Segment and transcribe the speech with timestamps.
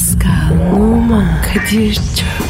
[0.00, 2.49] Pascal, Oman, Kadir çok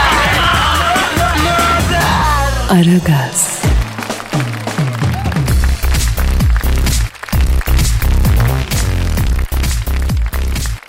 [2.71, 3.61] Aragaz,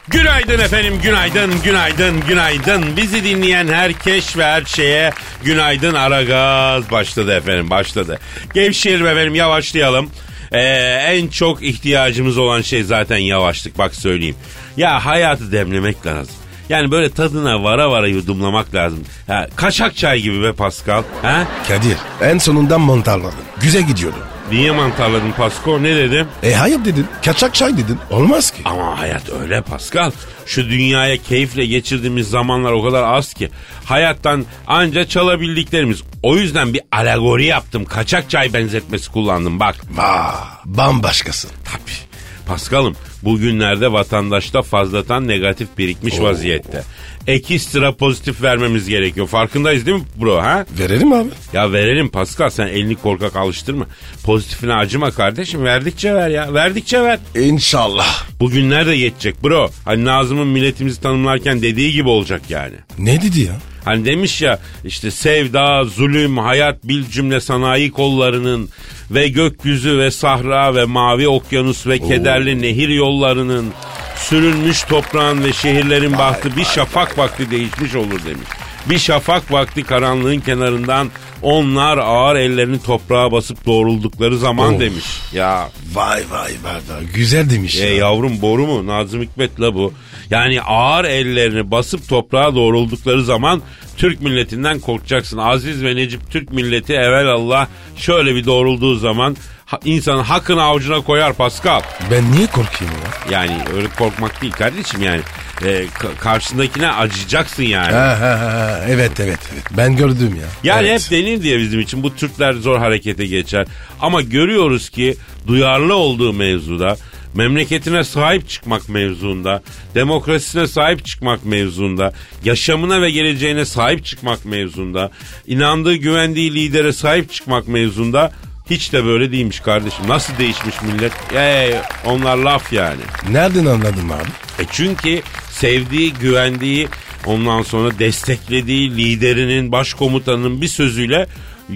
[0.09, 2.97] Günaydın efendim, günaydın, günaydın, günaydın.
[2.97, 5.11] Bizi dinleyen herkes ve her şeye
[5.45, 8.19] günaydın Aragaz başladı efendim, başladı.
[8.55, 10.11] Gevşeyelim efendim, yavaşlayalım.
[10.53, 10.61] Ee,
[11.07, 14.37] en çok ihtiyacımız olan şey zaten yavaşlık, bak söyleyeyim.
[14.77, 16.42] Ya hayatı demlemek lazım.
[16.69, 19.05] Yani böyle tadına vara vara yudumlamak lazım.
[19.27, 21.03] Ha, kaşak çay gibi be Pascal.
[21.23, 21.47] Ha?
[21.69, 23.39] Kadir en sonundan mantarladın.
[23.61, 24.17] Güzel gidiyordu.
[24.51, 25.83] Niye mantarladın Pasko?
[25.83, 26.27] Ne dedim?
[26.43, 27.07] E hayır dedin.
[27.25, 27.99] Kaçak çay dedin.
[28.11, 28.63] Olmaz ki.
[28.65, 30.11] Ama hayat öyle Pascal.
[30.47, 33.51] Şu dünyaya keyifle geçirdiğimiz zamanlar o kadar az ki.
[33.85, 36.03] Hayattan anca çalabildiklerimiz.
[36.23, 37.85] O yüzden bir alegori yaptım.
[37.85, 39.77] Kaçak çay benzetmesi kullandım bak.
[39.97, 41.51] Vaa bambaşkasın.
[41.73, 42.12] Tabii.
[42.47, 46.83] Paskal'ım bugünlerde vatandaşta fazlatan negatif birikmiş vaziyette.
[47.27, 49.27] Ekstra pozitif vermemiz gerekiyor.
[49.27, 50.67] Farkındayız değil mi bro ha?
[50.79, 51.29] Verelim abi.
[51.53, 53.87] Ya verelim Pascal sen elini korkak alıştırma.
[54.25, 57.19] Pozitifine acıma kardeşim verdikçe ver ya verdikçe ver.
[57.35, 58.25] İnşallah.
[58.41, 59.71] Bugünler de yetecek bro.
[59.85, 62.75] Hani Nazım'ın milletimizi tanımlarken dediği gibi olacak yani.
[62.99, 63.53] Ne dedi ya?
[63.85, 68.69] Hani demiş ya işte sevda, zulüm, hayat, bil cümle sanayi kollarının
[69.11, 73.73] ve gökyüzü ve sahra ve mavi okyanus ve kederli nehir yollarının
[74.17, 78.49] sürülmüş toprağın ve şehirlerin bahtı bir şafak vakti değişmiş olur demiş.
[78.91, 81.11] Bir şafak vakti karanlığın kenarından
[81.43, 84.81] onlar ağır ellerini toprağa basıp doğruldukları zaman Of.
[84.81, 85.05] demiş.
[85.33, 87.05] Ya Vay vay vay vay.
[87.15, 87.95] Güzel demiş e ya.
[87.95, 88.87] yavrum boru mu?
[88.87, 89.93] Nazım Hikmet la bu.
[90.33, 93.63] Yani ağır ellerini basıp toprağa doğruldukları zaman
[93.97, 95.39] Türk milletinden korkacaksın.
[95.39, 99.37] Aziz ve Necip Türk milleti evvel Allah şöyle bir doğrulduğu zaman
[99.85, 101.81] insanın hakkını avucuna koyar Pascal.
[102.11, 103.39] Ben niye korkayım ya?
[103.39, 105.21] Yani öyle korkmak değil kardeşim yani.
[105.65, 107.93] E, ka- karşındakine acıyacaksın yani.
[107.93, 108.81] Ha, ha, ha.
[108.89, 109.65] Evet evet evet.
[109.77, 110.73] Ben gördüm ya.
[110.75, 111.05] Yani evet.
[111.05, 113.67] hep denir diye bizim için bu Türkler zor harekete geçer.
[114.01, 115.17] Ama görüyoruz ki
[115.47, 116.97] duyarlı olduğu mevzuda,
[117.35, 119.63] memleketine sahip çıkmak mevzuunda,
[119.95, 122.13] demokrasisine sahip çıkmak mevzuunda,
[122.45, 125.11] yaşamına ve geleceğine sahip çıkmak mevzuunda,
[125.47, 128.33] inandığı güvendiği lidere sahip çıkmak mevzuunda
[128.71, 130.09] hiç de böyle değilmiş kardeşim.
[130.09, 131.13] Nasıl değişmiş millet?
[131.35, 131.75] Ey,
[132.07, 133.01] onlar laf yani.
[133.31, 134.63] Nereden anladın abi?
[134.63, 136.89] E çünkü sevdiği, güvendiği,
[137.27, 141.27] ondan sonra desteklediği liderinin, başkomutanının bir sözüyle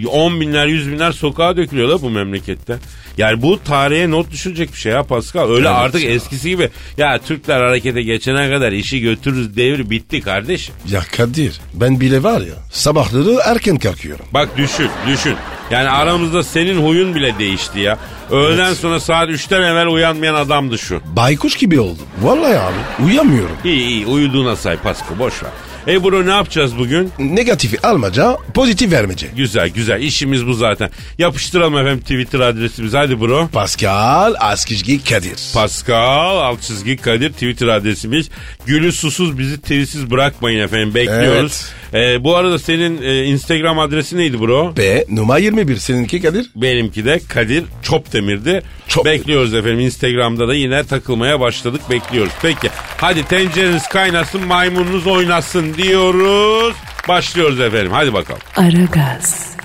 [0.06, 2.78] on binler, yüz binler sokağa dökülüyorlar bu memlekette.
[3.19, 5.50] Yani bu tarihe not düşülecek bir şey ya Pascal.
[5.50, 6.10] Öyle Evet artık ya.
[6.10, 10.75] eskisi gibi ya Türkler harekete geçene kadar işi götürürüz devri bitti kardeşim.
[10.91, 14.25] Ya Kadir ben bile var ya sabahları erken kalkıyorum.
[14.34, 15.34] Bak düşün, düşün.
[15.71, 17.99] Yani aramızda senin huyun bile değişti ya.
[18.31, 21.00] Öğleden sonra saat 3'ten evvel uyanmayan adamdı şu.
[21.16, 22.06] Baykuş gibi oldum.
[22.22, 23.56] Vallahi abi uyuyamıyorum.
[23.65, 25.50] İyi iyi uyuduğuna say Pasko boş ver.
[25.88, 27.12] E bro ne yapacağız bugün?
[27.19, 29.26] Negatifi almaca pozitif vermece.
[29.36, 30.91] Güzel güzel işimiz bu zaten.
[31.19, 33.48] Yapıştıralım efendim Twitter adresimizi hadi bro.
[33.52, 35.36] Pascal Askizgi Kadir.
[35.54, 38.28] Pascal alt çizgi Kadir Twitter adresimiz.
[38.66, 41.66] Gülü susuz bizi tweetsiz bırakmayın efendim bekliyoruz.
[41.96, 44.76] E, bu arada senin e, Instagram adresi neydi bro?
[44.76, 46.50] B numara 21 seninki Kadir.
[46.56, 48.62] Benimki de Kadir Çopdemir'di.
[48.88, 49.18] Çopdemir.
[49.18, 52.32] Bekliyoruz efendim Instagram'da da yine takılmaya başladık bekliyoruz.
[52.42, 56.74] Peki hadi tencereniz kaynasın maymununuz oynasın diyoruz.
[57.08, 58.40] Başlıyoruz efendim hadi bakalım.
[58.56, 59.56] Aragaz,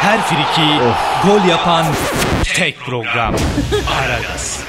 [0.00, 0.68] Her friki
[1.26, 1.86] gol yapan
[2.54, 3.34] tek program.
[4.00, 4.60] Aragaz.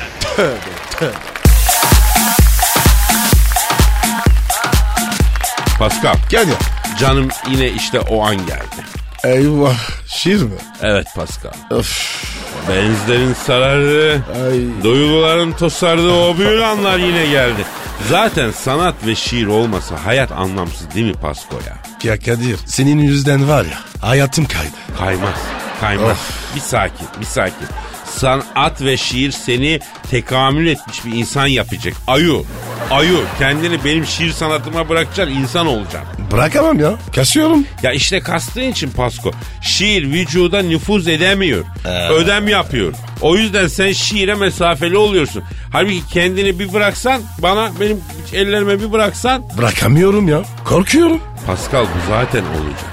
[5.81, 6.55] Pascal Gel ya.
[6.99, 8.81] canım yine işte o an geldi.
[9.23, 9.75] Eyvah
[10.07, 10.55] şiir mi?
[10.81, 11.51] Evet Pascal.
[11.69, 12.21] Öf.
[12.69, 14.83] Benzlerin sarardığı, Ay.
[14.83, 17.65] duyguların tosardığı o büyülü anlar yine geldi.
[18.09, 21.77] Zaten sanat ve şiir olmasa hayat anlamsız değil mi Pasko ya?
[22.11, 24.97] Ya Kadir senin yüzden var ya hayatım kaydı.
[24.97, 25.39] Kaymaz,
[25.79, 26.17] kaymaz.
[26.55, 27.67] Bir sakin, bir sakin.
[28.11, 29.79] Sanat ve şiir seni
[30.11, 31.93] tekamül etmiş bir insan yapacak.
[32.07, 32.43] Ayu.
[32.91, 36.09] Ayu kendini benim şiir sanatıma bırakacaksın insan olacaksın.
[36.31, 36.93] Bırakamam ya.
[37.15, 37.65] Kasıyorum.
[37.83, 39.31] Ya işte kastığın için Pasko.
[39.61, 41.65] Şiir vücuda nüfuz edemiyor.
[42.09, 42.93] Ödem yapıyor.
[43.21, 45.43] O yüzden sen şiire mesafeli oluyorsun.
[45.71, 48.01] Halbuki kendini bir bıraksan bana benim
[48.33, 50.41] ellerime bir bıraksan Bırakamıyorum ya.
[50.65, 51.19] Korkuyorum.
[51.47, 52.85] Pascal bu zaten olacak.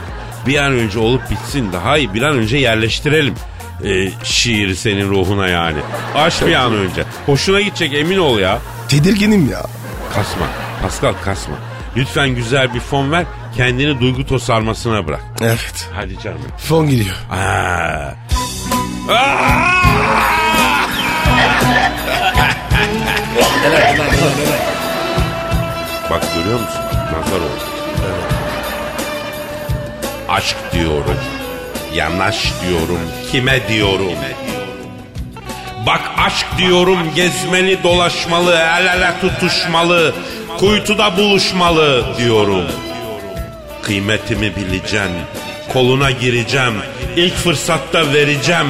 [0.47, 3.35] Bir an önce olup bitsin daha iyi bir an önce yerleştirelim.
[3.85, 5.79] Ee, şiiri senin ruhuna yani.
[6.17, 7.05] Aç bir an önce.
[7.27, 8.59] Hoşuna gidecek emin ol ya.
[8.89, 9.63] Tedirginim ya.
[10.15, 10.47] Kasma.
[10.83, 11.55] Pascal kasma.
[11.97, 13.25] Lütfen güzel bir fon ver.
[13.57, 15.21] Kendini duygu tosarmasına bırak.
[15.41, 15.89] Evet.
[15.95, 16.41] Hadi canım.
[16.69, 17.17] Fon gidiyor.
[17.31, 18.15] Aa.
[26.11, 26.81] Bak görüyor musun?
[27.13, 27.65] Nazar oldu.
[30.29, 31.17] Aşk diyorum.
[31.95, 33.01] Yanaş diyorum.
[33.33, 34.13] Kime diyorum?
[35.87, 40.15] Bak aşk diyorum gezmeli dolaşmalı, el ele tutuşmalı,
[40.59, 42.65] kuytuda buluşmalı diyorum.
[43.83, 45.13] Kıymetimi bileceksin,
[45.73, 46.75] koluna gireceğim,
[47.17, 48.67] ilk fırsatta vereceğim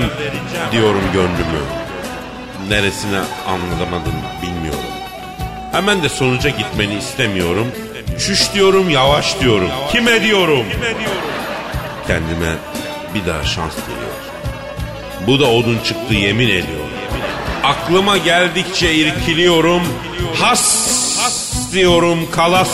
[0.73, 1.62] diyorum gönlümü.
[2.69, 4.81] Neresine anlamadım bilmiyorum.
[5.73, 7.67] Hemen de sonuca gitmeni istemiyorum.
[8.26, 9.70] Çüş diyorum, yavaş diyorum.
[9.93, 10.65] Kime diyorum?
[12.06, 12.53] Kendime
[13.14, 14.28] bir daha şans diliyorum.
[15.26, 16.88] Bu da odun çıktı yemin ediyorum.
[17.64, 19.82] Aklıma geldikçe irkiliyorum.
[20.40, 22.70] Has diyorum, kalas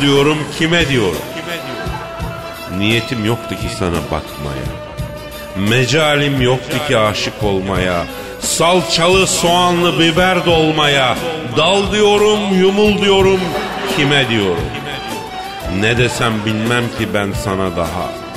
[0.00, 1.22] diyorum, kime diyorum.
[2.78, 4.68] Niyetim yoktu ki sana bakmaya.
[5.68, 8.04] Mecalim yoktu ki aşık olmaya.
[8.40, 11.16] Salçalı soğanlı biber dolmaya.
[11.56, 13.40] Dal diyorum, yumul diyorum,
[13.96, 14.64] kime diyorum.
[15.80, 18.27] Ne desem bilmem ki ben sana daha.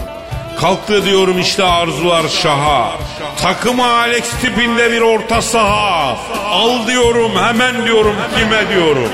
[0.62, 2.92] Kalktı diyorum işte arzular şaha.
[3.42, 6.18] Takımı Alex tipinde bir orta saha.
[6.50, 9.10] Al diyorum hemen diyorum kime diyorum.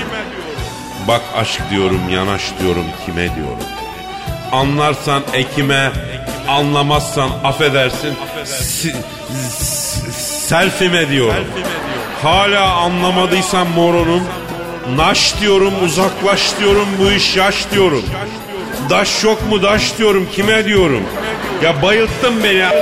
[1.08, 3.60] Bak aşk diyorum yanaş diyorum kime diyorum.
[4.52, 5.92] Anlarsan ekime,
[6.48, 8.14] anlamazsan affedersin
[10.48, 11.46] selfime diyorum.
[12.24, 14.24] Hala anlamadıysan moronum,
[14.96, 18.04] naş diyorum uzaklaş diyorum bu iş yaş diyorum.
[18.90, 21.04] Daş yok mu daş diyorum kime diyorum.
[21.64, 22.74] Ya bayılttın beni ya.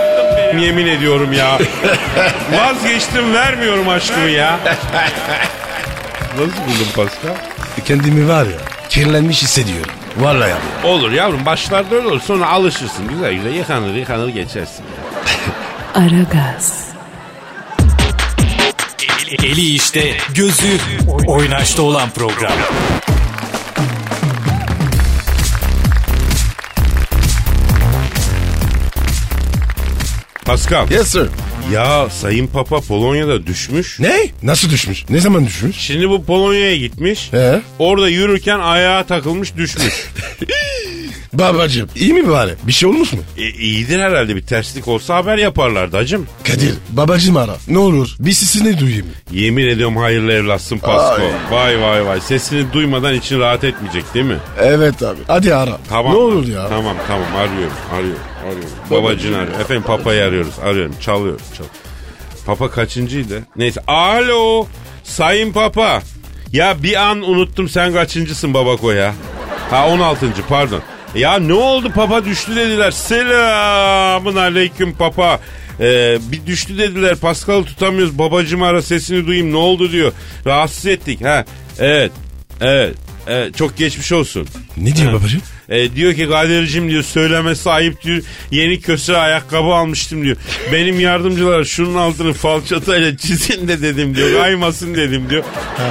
[0.60, 1.60] yemin ediyorum ya.
[2.52, 4.60] Vazgeçtim vermiyorum aşkımı ya.
[6.34, 7.36] Nasıl buldun Pascal?
[7.86, 8.58] Kendimi var ya
[8.90, 9.92] kirlenmiş hissediyorum.
[10.18, 10.88] Vallahi abi.
[10.88, 14.86] Olur yavrum başlarda öyle olur sonra alışırsın güzel güzel yıkanır yıkanır geçersin.
[15.96, 16.86] Aragaz,
[19.44, 20.78] Eli işte, gözü
[21.28, 22.52] oynaşta olan program.
[30.46, 31.28] Pascal Yes sir.
[31.74, 34.00] ya Sayın Papa Polonya'da düşmüş.
[34.00, 34.16] Ne?
[34.44, 35.06] Nasıl düşmüş?
[35.10, 35.78] Ne zaman düşmüş?
[35.78, 37.34] Şimdi bu Polonya'ya gitmiş.
[37.34, 37.62] He?
[37.80, 39.94] Orada yürürken ayağa takılmış düşmüş.
[41.34, 42.54] Babacım iyi mi bari?
[42.64, 43.20] Bir şey olmuş mu?
[43.38, 46.28] e, iyidir herhalde bir terslik olsa haber yaparlardı hacım.
[46.44, 47.56] Kadir babacım ara.
[47.68, 49.06] Ne olur bir sesini duyayım.
[49.32, 51.22] Yemin ediyorum hayırlı evlatsın Pasko.
[51.22, 51.32] Ay.
[51.52, 54.38] Vay vay vay sesini duymadan için rahat etmeyecek değil mi?
[54.62, 55.20] Evet abi.
[55.28, 55.78] Hadi ara.
[55.90, 56.14] Tamam.
[56.14, 56.68] Ne olur ya.
[56.70, 58.70] Tamam tamam arıyorum arıyorum arıyorum.
[58.92, 59.62] Babacını arıyorum.
[59.62, 61.66] Efendim papayı arıyoruz arıyorum çalıyor çal.
[62.46, 63.44] Papa kaçıncıydı?
[63.56, 64.68] Neyse alo
[65.04, 66.02] sayın papa.
[66.52, 69.14] Ya bir an unuttum sen kaçıncısın babako ya?
[69.70, 70.32] Ha 16.
[70.50, 70.82] pardon.
[71.16, 72.92] Ya ne oldu papa düştü dediler.
[72.92, 75.40] Selamın aleyküm papa.
[75.80, 80.12] Ee, bir düştü dediler Pascal tutamıyoruz babacım ara sesini duyayım ne oldu diyor.
[80.46, 81.46] Rahatsız ettik ha.
[81.80, 82.12] Evet
[82.62, 82.96] evet,
[83.28, 84.48] evet çok geçmiş olsun.
[84.78, 85.42] Ne diyor babacım?
[85.70, 88.22] E, diyor ki Kadir'cim diyor söylemesi ayıp diyor.
[88.52, 90.38] Yeni köse ayakkabı almıştım diyor.
[90.72, 94.34] Benim yardımcılar şunun altını falçatayla çizin de dedim diyor.
[94.42, 95.44] Kaymasın dedim diyor.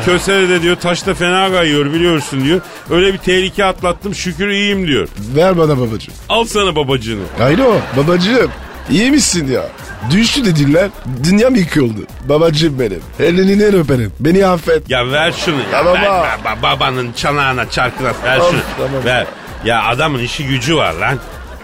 [0.05, 2.61] Köse de diyor taşta fena kayıyor biliyorsun diyor.
[2.91, 5.09] Öyle bir tehlike atlattım şükür iyiyim diyor.
[5.37, 6.15] Ver bana babacım.
[6.29, 7.23] Al sana babacığını.
[7.41, 8.51] Alo babacım.
[8.91, 9.69] İyi misin ya?
[10.11, 10.91] Düştü dediler.
[11.25, 12.01] Dünya mı yıkıldı?
[12.29, 13.01] Babacım benim.
[13.21, 14.13] Elinden öperim.
[14.21, 14.91] Beni affet.
[14.91, 15.57] Ya ver şunu.
[15.73, 15.95] Ya, Ya baba.
[15.95, 18.61] ver, ver, ba- babanın çanağına çarkına ver Of, şunu.
[18.77, 19.05] tamam.
[19.05, 19.27] Ver.
[19.65, 21.19] Ya adamın işi gücü var lan.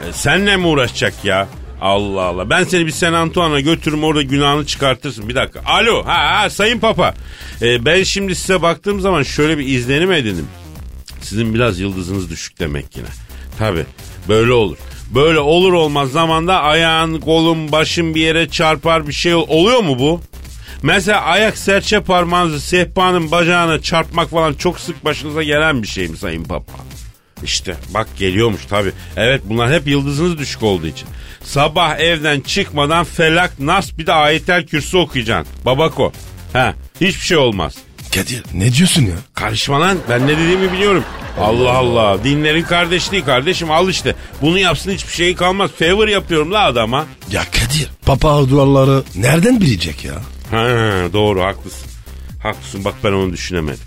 [0.09, 1.49] E, senle mi uğraşacak ya?
[1.81, 2.51] Allah Allah.
[2.51, 5.29] Ben seni bir San Antoine'a götürürüm orada günahını çıkartırsın.
[5.29, 5.61] Bir dakika.
[5.67, 6.07] Alo.
[6.07, 7.15] Ha, ha sayın papa.
[7.63, 10.47] E, ben şimdi size baktığım zaman şöyle bir izlenim edindim.
[11.21, 13.07] Sizin biraz yıldızınız düşük demek yine.
[13.59, 13.85] Tabi
[14.29, 14.77] böyle olur.
[15.15, 19.99] Böyle olur olmaz zamanda ayağın, kolun, başın bir yere çarpar bir şey ol- oluyor mu
[19.99, 20.21] bu?
[20.83, 26.17] Mesela ayak serçe parmağınızı sehpanın bacağına çarpmak falan çok sık başınıza gelen bir şey mi
[26.17, 26.73] Sayın Papa?
[27.45, 28.93] İşte bak geliyormuş tabi.
[29.17, 31.09] Evet bunlar hep yıldızınız düşük olduğu için.
[31.45, 35.55] Sabah evden çıkmadan felak nas bir de ayetel kürsü okuyacaksın.
[35.65, 36.13] Babako.
[36.53, 37.75] Ha hiçbir şey olmaz.
[38.15, 39.15] Kadir ne diyorsun ya?
[39.35, 41.05] Karışma lan ben ne dediğimi biliyorum.
[41.41, 44.15] Allah Allah dinlerin kardeşliği kardeşim al işte.
[44.43, 45.71] Bunu yapsın hiçbir şey kalmaz.
[45.79, 47.07] Favor yapıyorum la adama.
[47.33, 50.15] Ya Kadir papa duvarları nereden bilecek ya?
[50.51, 50.67] Ha
[51.13, 51.91] doğru haklısın.
[52.43, 53.81] Haklısın bak ben onu düşünemedim.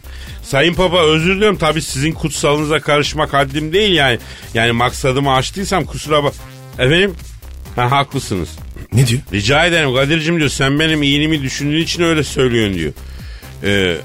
[0.43, 4.19] Sayın Papa özür diliyorum tabii sizin kutsalınıza karışmak haddim değil yani.
[4.53, 6.33] Yani maksadımı aştıysam kusura bak.
[6.79, 7.15] Efendim?
[7.75, 8.49] Ha haklısınız.
[8.93, 9.21] Ne diyor?
[9.33, 12.93] Rica ederim Kadir'cim diyor sen benim iyiliğimi düşündüğün için öyle söylüyorsun diyor.
[13.63, 13.97] Ee,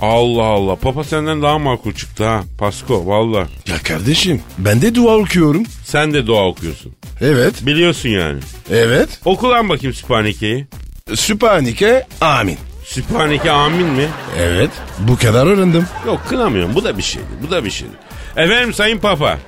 [0.00, 3.38] Allah Allah Papa senden daha makul çıktı ha Pasko valla.
[3.66, 5.62] Ya kardeşim ben de dua okuyorum.
[5.84, 6.92] Sen de dua okuyorsun.
[7.20, 7.66] Evet.
[7.66, 8.40] Biliyorsun yani.
[8.70, 9.08] Evet.
[9.24, 10.66] Oku lan bakayım Sübhaneke'yi.
[11.14, 12.58] Sübhaneke amin.
[12.84, 14.08] Sübhaneke amin mi?
[14.38, 14.70] Evet.
[14.98, 15.86] Bu kadar öğrendim.
[16.06, 17.92] Yok kınamıyorum bu da bir şeydi bu da bir şeydi.
[18.36, 19.38] Efendim Sayın Papa.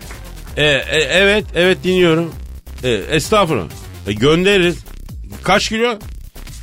[0.57, 2.35] Ee, e, evet evet dinliyorum.
[2.85, 3.67] Ee, estağfurullah.
[4.07, 4.85] E, göndeririz.
[5.43, 5.99] Kaç kilo?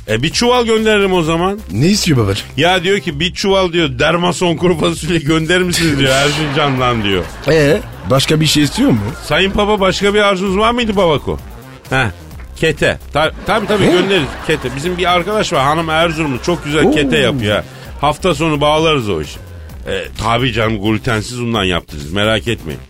[0.08, 1.60] E bir çuval gönderirim o zaman.
[1.72, 2.46] Ne istiyor babacığım?
[2.56, 7.24] Ya diyor ki bir çuval diyor dermason kuru fasulye gönderir misiniz diyor Erzincan'dan diyor.
[7.48, 9.00] Ee, başka bir şey istiyor mu?
[9.24, 11.38] Sayın Papa başka bir arzunuz var mıydı babako?
[11.90, 12.06] Heh.
[12.56, 12.98] Kete.
[13.12, 13.92] Ta- tabii tabii Ne?
[13.92, 14.76] göndeririz kete.
[14.76, 16.90] Bizim bir arkadaş var hanım Erzurumlu çok güzel Oo.
[16.90, 17.56] kete yapıyor.
[17.56, 17.64] ha.
[18.00, 19.38] Hafta sonu bağlarız o işi.
[19.88, 22.80] E, tabii canım glutensiz undan yaptırırız merak etmeyin.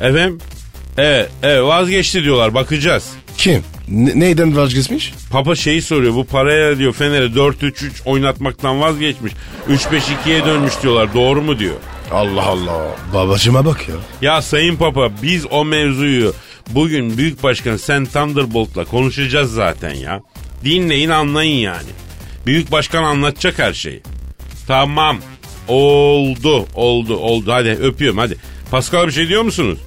[0.00, 0.38] Efendim?
[0.98, 3.10] Evet, evet vazgeçti diyorlar bakacağız.
[3.36, 3.64] Kim?
[3.88, 5.12] Ne- neyden vazgeçmiş?
[5.30, 9.32] Papa şeyi soruyor bu paraya diyor Fener'e 4-3-3 oynatmaktan vazgeçmiş.
[9.68, 11.74] 3-5-2'ye dönmüş diyorlar doğru mu diyor.
[12.12, 12.96] Allah Allah.
[13.14, 13.94] Babacıma bak ya.
[14.22, 16.34] Ya Sayın Papa biz o mevzuyu
[16.70, 20.20] bugün Büyük Başkan Sen Thunderbolt'la konuşacağız zaten ya.
[20.64, 21.88] Dinleyin anlayın yani.
[22.46, 24.02] Büyük Başkan anlatacak her şeyi.
[24.66, 25.18] Tamam.
[25.68, 27.52] Oldu, oldu, oldu.
[27.52, 28.36] Hadi öpüyorum hadi.
[28.70, 29.78] Pascal bir şey diyor musunuz?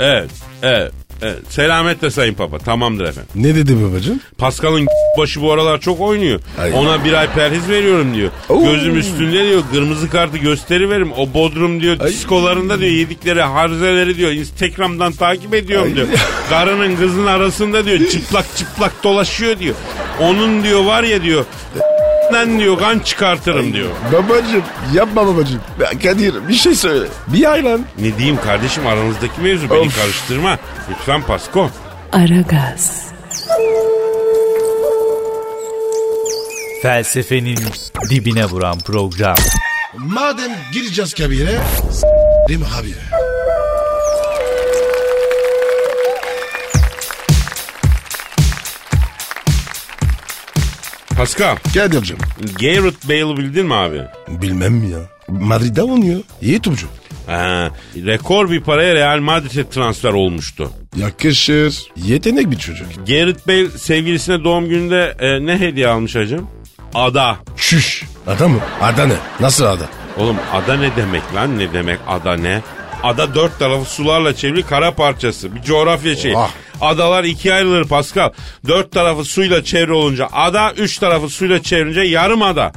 [0.00, 0.30] Evet,
[0.62, 0.92] evet,
[1.22, 1.38] evet.
[1.48, 2.58] Selametle Sayın Papa.
[2.58, 3.30] Tamamdır efendim.
[3.34, 4.20] Ne dedi babacığım?
[4.38, 4.86] Pascal'ın
[5.18, 6.40] başı bu aralar çok oynuyor.
[6.60, 6.72] Ay.
[6.74, 8.30] Ona bir ay perhiz veriyorum diyor.
[8.48, 8.64] Oo.
[8.64, 9.62] Gözüm üstünde diyor.
[9.72, 11.12] Kırmızı kartı gösteri verim.
[11.12, 12.08] O Bodrum diyor Ay.
[12.08, 14.30] diskolarında diyor yedikleri harzeleri diyor.
[14.32, 15.94] Instagram'dan takip ediyorum Ay.
[15.94, 16.06] diyor.
[16.50, 19.74] Karının kızın arasında diyor çıplak çıplak dolaşıyor diyor.
[20.20, 21.44] Onun diyor var ya diyor.
[22.32, 23.90] "'Den diyor kan çıkartırım diyor.
[24.12, 24.62] Babacığım
[24.94, 25.60] yapma babacığım.
[25.80, 27.06] Ya Kadir bir şey söyle.
[27.28, 27.84] Bir ay lan.
[27.98, 29.96] Ne diyeyim kardeşim aranızdaki mevzu beni Of.
[30.00, 30.58] karıştırma.
[30.90, 31.70] Lütfen Pasko.
[32.12, 33.04] Aragaz,
[36.82, 37.58] Felsefenin
[38.10, 39.36] dibine vuran program.
[39.98, 41.58] Madem gireceğiz kabire.
[41.90, 42.94] S**rim abi.
[51.24, 52.18] Pascal, Kadir'cim.
[52.60, 54.00] Gareth Bale'ı bildin mi abi?
[54.28, 54.98] Bilmem mi ya.
[55.28, 56.20] Madrid'de oynuyor.
[56.42, 56.86] İyi topçu.
[57.26, 60.70] Ha, rekor bir paraya Real Madrid'e transfer olmuştu.
[60.96, 61.82] Yakışır.
[61.96, 62.86] Yetenek bir çocuk.
[63.08, 66.48] Gareth Bale sevgilisine doğum gününde e, ne hediye almış hacım?
[66.94, 67.36] Ada.
[67.56, 68.04] Şüş.
[68.26, 68.58] Ada mı?
[68.80, 69.16] Ada ne?
[69.40, 69.84] Nasıl ada?
[70.16, 72.62] Oğlum ada ne demek lan ne demek ada ne?
[73.04, 75.54] Ada dört tarafı sularla çevrili kara parçası.
[75.54, 76.36] Bir coğrafya şeyi.
[76.36, 76.50] Oha.
[76.80, 78.30] Adalar ikiye ayrılır Pascal.
[78.68, 82.72] Dört tarafı suyla çevre olunca ada, üç tarafı suyla çevrince yarım ada.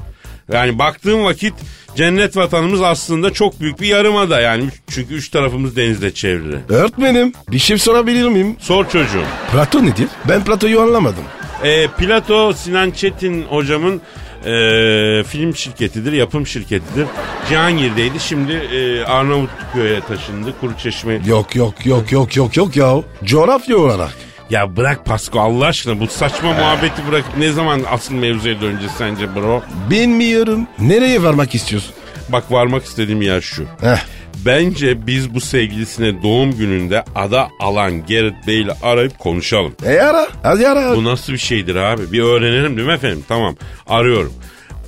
[0.53, 1.53] Yani baktığım vakit
[1.95, 4.41] cennet vatanımız aslında çok büyük bir yarım ada.
[4.41, 6.57] Yani çünkü üç tarafımız denizle çevrili.
[6.69, 7.33] Öğretmenim.
[7.51, 8.55] Bir şey sorabilir miyim?
[8.59, 9.25] Sor çocuğum.
[9.51, 10.07] Plato nedir?
[10.29, 11.23] Ben Plato'yu anlamadım.
[11.63, 14.01] E, Plato Sinan Çetin hocamın
[14.45, 17.07] e, film şirketidir, yapım şirketidir.
[17.49, 18.19] Cihangir'deydi.
[18.19, 20.53] Şimdi e, Arnavutköy'e taşındı.
[20.61, 21.19] Kuruçeşme.
[21.25, 22.93] Yok yok yok yok yok yok ya.
[23.23, 24.13] Coğrafya olarak.
[24.49, 27.23] Ya bırak Pasko Allah aşkına bu saçma muhabbeti bırak.
[27.37, 29.61] Ne zaman asıl mevzuya döneceğiz sence bro?
[29.89, 30.67] Bilmiyorum.
[30.79, 31.93] Nereye varmak istiyorsun?
[32.29, 33.63] Bak varmak istediğim yer şu.
[33.81, 33.97] Heh.
[34.45, 39.75] Bence biz bu sevgilisine doğum gününde ada alan Gareth Bale'i arayıp konuşalım.
[39.85, 40.27] E ara.
[40.43, 40.95] Hadi ara.
[40.95, 42.11] Bu nasıl bir şeydir abi?
[42.11, 43.23] Bir öğrenelim değil mi efendim?
[43.27, 43.55] Tamam.
[43.87, 44.33] Arıyorum.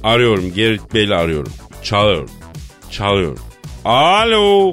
[0.04, 0.54] Arıyorum.
[0.54, 1.54] Gerrit Bey'le arıyorum.
[1.84, 2.30] Çalıyorum.
[2.92, 3.40] Çalıyorum.
[3.86, 4.72] Alo.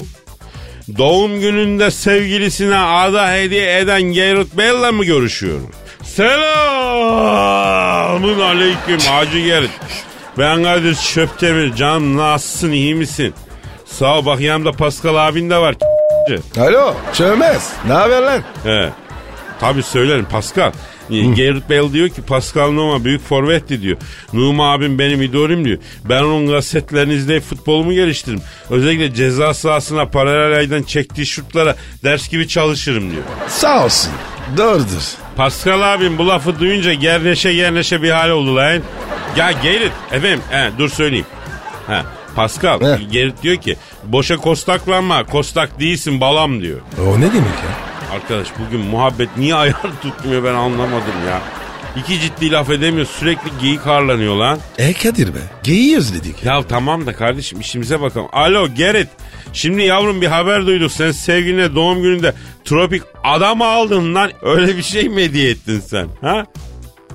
[0.98, 5.70] Doğum gününde sevgilisine ada hediye eden Gerrit Bey'le mi görüşüyorum?
[6.02, 6.40] Selamun
[8.40, 9.70] aleyküm Hacı Gerrit.
[10.38, 11.74] Ben Kadir Çöptemir.
[11.74, 13.34] Canım nasılsın iyi misin?
[13.98, 15.74] Sağ ol bak yanımda Pascal abin de var.
[16.58, 16.94] Alo.
[17.12, 17.72] Çömez.
[17.86, 18.42] Ne haber lan?
[18.64, 18.88] He.
[19.60, 20.72] Tabii söylerim Pascal.
[21.08, 23.96] Gerrit Bale diyor ki Pascal Numa büyük forvetti diyor.
[24.32, 25.78] Numa abim benim idolüm diyor.
[26.04, 28.42] Ben onun gazetelerini izleyip futbolumu geliştiririm.
[28.70, 33.22] Özellikle ceza sahasına paralel aydan çektiği şutlara ders gibi çalışırım diyor.
[33.48, 34.12] Sağ olsun.
[34.56, 35.14] Doğrudur.
[35.36, 38.80] Pascal abim bu lafı duyunca gerneşe gerneşe bir hal oldu lan.
[39.36, 41.26] Ya Gerrit efendim he, dur söyleyeyim.
[41.86, 42.02] He,
[42.36, 43.04] Pascal He.
[43.04, 46.80] Gerrit diyor ki boşa kostaklanma kostak değilsin balam diyor.
[47.00, 48.14] O ne demek ya?
[48.14, 51.40] Arkadaş bugün muhabbet niye ayar tutmuyor ben anlamadım ya.
[51.96, 54.58] İki ciddi laf edemiyor sürekli geyik harlanıyor lan.
[54.78, 55.38] E Kadir be.
[55.62, 56.44] Geyiği özledik.
[56.44, 58.26] Ya tamam da kardeşim işimize bakalım.
[58.32, 59.08] Alo Gerrit.
[59.52, 60.92] Şimdi yavrum bir haber duyduk.
[60.92, 64.30] Sen sevgiline doğum gününde tropik adam aldın lan.
[64.42, 66.08] Öyle bir şey mi hediye ettin sen?
[66.20, 66.46] Ha?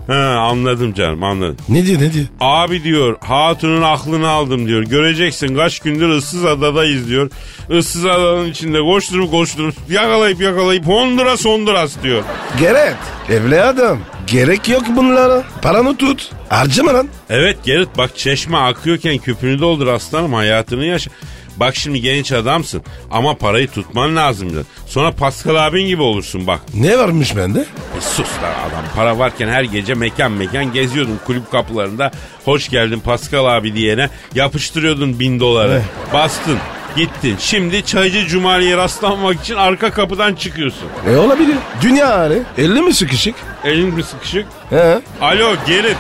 [0.08, 1.58] Ha anladım canım anladım.
[1.70, 2.26] Ne diyor ne diyor?
[2.40, 4.84] Abi diyor hatunun aklını aldım diyor.
[4.84, 7.30] Göreceksin kaç gündür ıssız adadayız diyor.
[7.70, 12.24] Issız adanın içinde koşturup koşturup yakalayıp yakalayıp Honduras Honduras diyor.
[12.60, 12.96] Gerek.
[13.30, 14.00] Evli adam.
[14.28, 15.44] Gerek yok bunlara.
[15.62, 16.30] Paranı tut.
[16.50, 17.08] Harcama lan.
[17.30, 21.12] Evet Gerrit bak çeşme akıyorken küpünü doldur aslanım hayatını yaşa.
[21.58, 22.82] Bak şimdi genç adamsın
[23.12, 24.66] ama parayı tutman lazım.
[24.88, 26.60] Sonra Pascal abin gibi olursun bak.
[26.74, 27.60] Ne varmış bende?
[27.98, 28.84] E sus lan adam.
[28.96, 32.12] Para varken her gece mekan mekan geziyordun kulüp kapılarında.
[32.46, 35.82] Hoş geldin Pascal abi diyene yapıştırıyordun bin doları.
[36.14, 36.58] Bastın
[36.96, 37.36] gittin.
[37.40, 40.88] Şimdi Çaycı Cumali'ye rastlanmak için arka kapıdan çıkıyorsun.
[41.10, 41.56] E olabilir.
[41.82, 42.42] Dünya hali.
[42.58, 43.36] 50 mi sıkışık?
[43.64, 44.46] Elin mi sıkışık?
[44.70, 45.00] He.
[45.22, 45.98] Alo Gerit.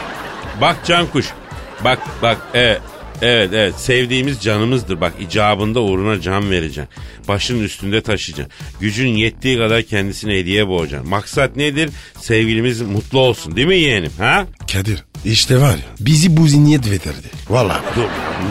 [0.62, 1.25] Bak Cankuş.
[1.84, 2.81] Bak bak evet.
[3.21, 6.87] Evet evet sevdiğimiz canımızdır bak icabında uğruna can vereceksin.
[7.27, 8.53] Başının üstünde taşıyacaksın.
[8.79, 11.09] Gücün yettiği kadar kendisine hediye boğacaksın.
[11.09, 11.89] Maksat nedir?
[12.21, 14.45] Sevgilimiz mutlu olsun değil mi yeğenim ha?
[14.73, 17.27] Kadir işte var ya bizi bu zihniyet veterdi.
[17.49, 17.81] Vallahi.
[17.95, 18.03] Dur,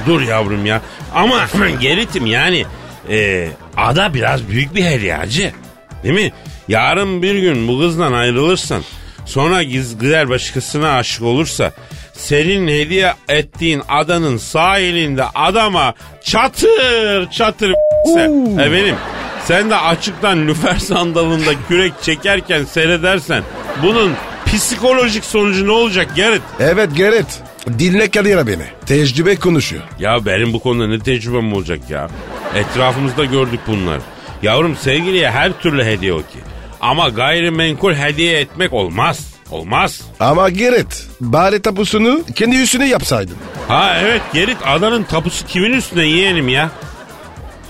[0.06, 0.82] dur yavrum ya.
[1.14, 1.48] Ama
[1.80, 2.64] Gerit'im yani
[3.10, 5.52] e, ada biraz büyük bir hediye hacı.
[6.02, 6.32] Değil mi?
[6.68, 8.82] Yarın bir gün bu kızdan ayrılırsan
[9.26, 11.72] sonra giz- gider başkasına aşık olursa
[12.20, 17.72] senin hediye ettiğin adanın sahilinde adama çatır çatır.
[18.04, 18.18] Oo.
[18.60, 18.94] Efendim
[19.44, 23.42] sen de açıktan lüfer sandalında kürek çekerken seyredersen
[23.82, 24.12] bunun
[24.46, 26.42] psikolojik sonucu ne olacak Gerit?
[26.60, 27.40] Evet Gerrit.
[27.78, 28.64] Dinle Kadir beni.
[28.86, 29.82] Tecrübe konuşuyor.
[29.98, 32.08] Ya benim bu konuda ne tecrübem olacak ya?
[32.54, 34.00] Etrafımızda gördük bunlar.
[34.42, 36.40] Yavrum sevgiliye her türlü hediye okey.
[36.80, 39.29] Ama gayrimenkul hediye etmek olmaz.
[39.50, 40.00] Olmaz.
[40.20, 43.36] Ama Gerrit bari tapusunu kendi üstüne yapsaydın.
[43.68, 46.70] Ha evet Gerit adanın tapusu kimin üstüne yeğenim ya?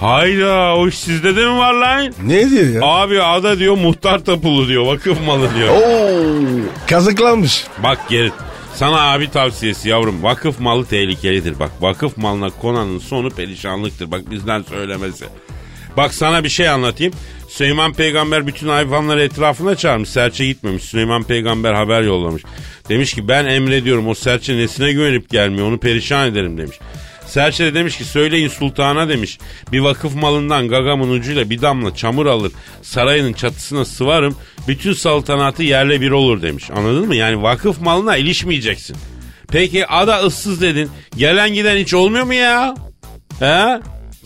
[0.01, 2.15] Hayda o iş sizde de mi var lan?
[2.25, 2.81] Ne diyor ya?
[2.83, 5.69] Abi ada diyor muhtar tapulu diyor vakıf malı diyor.
[5.69, 6.43] Oo,
[6.87, 7.65] kazıklanmış.
[7.83, 8.33] Bak Gerit
[8.75, 14.63] sana abi tavsiyesi yavrum vakıf malı tehlikelidir bak vakıf malına konanın sonu perişanlıktır bak bizden
[14.63, 15.25] söylemesi.
[15.97, 17.13] Bak sana bir şey anlatayım.
[17.49, 20.09] Süleyman peygamber bütün hayvanları etrafına çağırmış.
[20.09, 20.85] Serçe gitmemiş.
[20.85, 22.43] Süleyman peygamber haber yollamış.
[22.89, 26.79] Demiş ki ben emrediyorum o serçe nesine güvenip gelmiyor onu perişan ederim demiş.
[27.27, 29.39] Serçe de demiş ki söyleyin sultana demiş.
[29.73, 32.53] Bir vakıf malından gagamın ucuyla bir damla çamur alır.
[32.83, 34.37] Sarayının çatısına sıvarım.
[34.69, 36.71] Bütün saltanatı yerle bir olur demiş.
[36.71, 37.17] Anladın mı?
[37.17, 38.97] Yani vakıf malına ilişmeyeceksin.
[39.49, 40.91] Peki ada ıssız dedin.
[41.17, 42.75] Gelen giden hiç olmuyor mu ya?
[43.41, 43.81] He?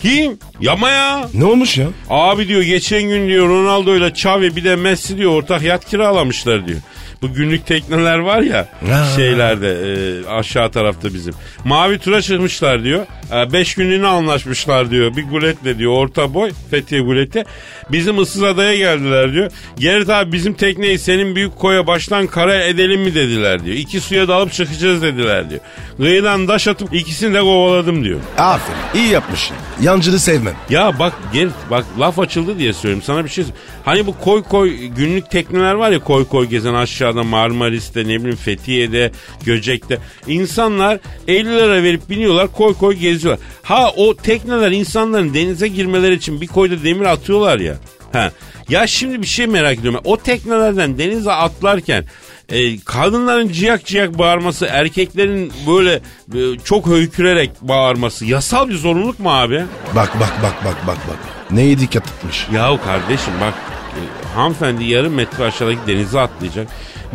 [0.05, 0.38] Kim?
[0.61, 1.29] Yapma ya.
[1.35, 1.87] Ne olmuş ya?
[2.11, 6.67] Abi diyor geçen gün diyor Ronaldo ile Xavi bir de Messi diyor ortak yat kiralamışlar
[6.67, 6.81] diyor.
[7.25, 9.05] Bu günlük tekneler var ya Ha.
[9.17, 11.35] şeylerde e, aşağı tarafta bizim.
[11.65, 13.07] Mavi tura çıkmışlar diyor.
[13.53, 15.17] 5 günlüğüne anlaşmışlar diyor.
[15.17, 17.45] Bir guletle diyor orta boy Fethiye guleti.
[17.93, 19.51] Bizim ıssız adaya geldiler diyor.
[19.79, 23.77] Gerrit abi bizim tekneyi senin büyük koya baştan kara edelim mi dediler diyor.
[23.77, 25.61] İki suya dalıp çıkacağız dediler diyor.
[25.97, 28.21] Kıyıdan daş atıp ikisini de kovaladım diyor.
[28.39, 29.57] Aferin iyi yapmışsın.
[29.83, 30.55] Yancını sevmem.
[30.71, 33.45] Ya bak gel bak laf açıldı diye söylüyorum sana bir şey.
[33.85, 36.75] Hani bu koy koy günlük tekneler var ya koy koy gezen
[37.14, 39.11] aşağıda Marmaris'te ne bileyim Fethiye'de
[39.44, 39.98] Göcek'te.
[40.27, 40.98] İnsanlar
[41.29, 43.46] 50 lira verip biniyorlar koy koy geziyorlar.
[43.62, 47.77] Ha o tekneler insanların denize girmeleri için bir koyda demir atıyorlar ya.
[48.12, 48.33] Ha.
[48.68, 50.00] Ya şimdi bir şey merak ediyorum.
[50.05, 52.05] O teknelerden denize atlarken
[52.48, 56.00] e, kadınların ciyak ciyak bağırması, erkeklerin böyle
[56.35, 59.64] e, çok höykürerek bağırması yasal bir zorunluluk mu abi?
[59.94, 61.18] Bak bak bak bak bak bak.
[61.50, 62.46] Neye dikkat etmiş?
[62.53, 63.55] Yahu kardeşim bak
[63.94, 64.00] e,
[64.35, 66.68] hanımefendi yarım metre aşağıdaki denize atlayacak.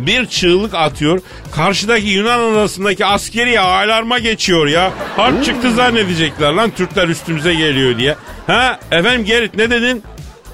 [0.06, 1.20] Bir çığlık atıyor.
[1.52, 4.92] Karşıdaki Yunan adasındaki askeri alarma geçiyor ya.
[5.16, 8.16] Harp çıktı zannedecekler lan Türkler üstümüze geliyor diye.
[8.46, 10.02] Ha efendim Gerit ne dedin?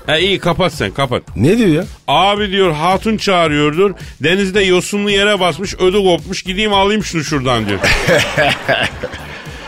[0.06, 1.22] Ha iyi kapat sen kapat.
[1.36, 1.84] Ne diyor ya?
[2.08, 3.94] Abi diyor hatun çağırıyordur.
[4.22, 7.78] Denizde yosunlu yere basmış ödü kopmuş gideyim alayım şunu şuradan diyor.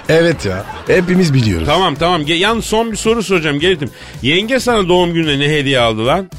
[0.09, 0.65] Evet ya.
[0.87, 1.67] Hepimiz biliyoruz.
[1.67, 2.23] tamam tamam.
[2.27, 3.91] Yalnız son bir soru soracağım Gerit'im.
[4.23, 6.31] Yenge sana doğum gününe ne hediye aldı lan?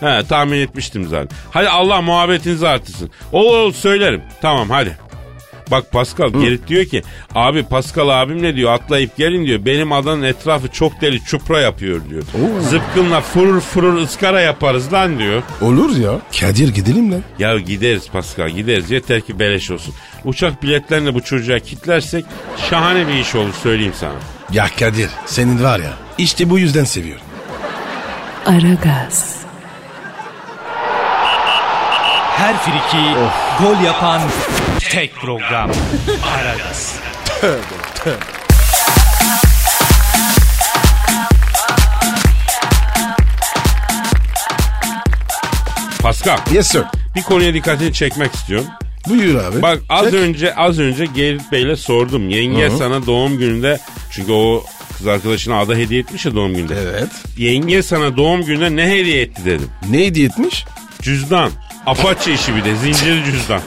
[0.00, 1.28] He tahmin etmiştim zaten.
[1.50, 3.10] Hadi Allah muhabbetinizi artırsın.
[3.32, 4.22] Ol ol söylerim.
[4.42, 4.98] Tamam hadi.
[5.70, 7.02] Bak Pascal Gerit diyor ki
[7.34, 9.64] abi Pascal abim ne diyor atlayıp gelin diyor.
[9.64, 12.22] Benim adanın etrafı çok deli çupra yapıyor diyor.
[12.60, 15.42] Zıpkınla fırır fırır ıskara yaparız lan diyor.
[15.60, 16.12] Olur ya.
[16.40, 17.22] Kadir gidelim lan.
[17.38, 19.94] Ya gideriz Pascal gideriz yeter ki beleş olsun.
[20.24, 22.24] Uçak biletlerini bu çocuğa kitlersek
[22.70, 24.14] şahane bir iş olur söyleyeyim sana.
[24.52, 27.22] Ya Kadir senin var ya işte bu yüzden seviyorum.
[28.46, 29.36] Aragaz,
[32.38, 33.04] Her friki
[33.62, 34.20] gol yapan
[34.90, 35.70] tek program.
[36.34, 36.94] Aragaz.
[46.02, 46.82] Pascal Yes sir.
[47.16, 48.66] bir konuya dikkatini çekmek istiyorum.
[49.08, 49.62] Buyur abi.
[49.62, 50.14] Bak az Çek.
[50.14, 52.28] önce az önce Gerrit Bey'le sordum.
[52.28, 53.78] Yenge sana doğum gününde
[54.10, 54.64] çünkü o
[54.98, 56.74] kız arkadaşına ada hediye etmiş ya doğum gününde.
[56.82, 57.08] Evet.
[57.36, 59.70] Yenge sana doğum gününde ne hediye etti dedim.
[59.90, 60.64] Ne hediye etmiş?
[61.02, 61.50] Cüzdan.
[61.86, 63.60] Apache işi bir de zincirli cüzdan.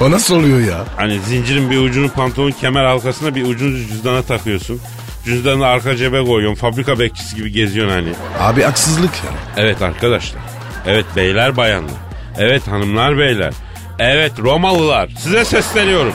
[0.00, 0.84] O nasıl oluyor ya?
[0.96, 4.80] Hani zincirin bir ucunu pantolon kemer halkasına bir ucunu cüzdana takıyorsun.
[5.24, 6.60] Cüzdanı arka cebe koyuyorsun.
[6.60, 8.08] Fabrika bekçisi gibi geziyorsun hani.
[8.40, 9.30] Abi haksızlık ya.
[9.56, 10.40] Evet arkadaşlar.
[10.86, 11.94] Evet beyler bayanlar.
[12.38, 13.52] Evet hanımlar beyler.
[13.98, 15.08] Evet Romalılar.
[15.18, 16.12] Size sesleniyorum.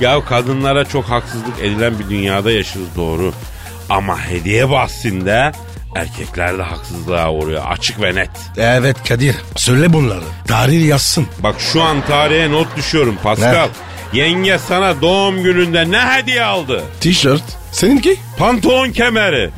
[0.00, 3.32] Ya kadınlara çok haksızlık edilen bir dünyada yaşıyoruz doğru.
[3.90, 5.52] Ama hediye bahsinde
[5.94, 7.62] erkekler de haksızlığa uğruyor.
[7.68, 8.30] Açık ve net.
[8.56, 9.36] Evet Kadir.
[9.56, 10.24] Söyle bunları.
[10.48, 11.26] Tarih yazsın.
[11.38, 13.68] Bak şu an tarihe not düşüyorum Pascal.
[14.12, 16.82] Yenge sana doğum gününde ne hediye aldı?
[17.00, 17.42] Tişört.
[17.72, 18.16] Seninki?
[18.38, 19.50] Pantolon kemeri.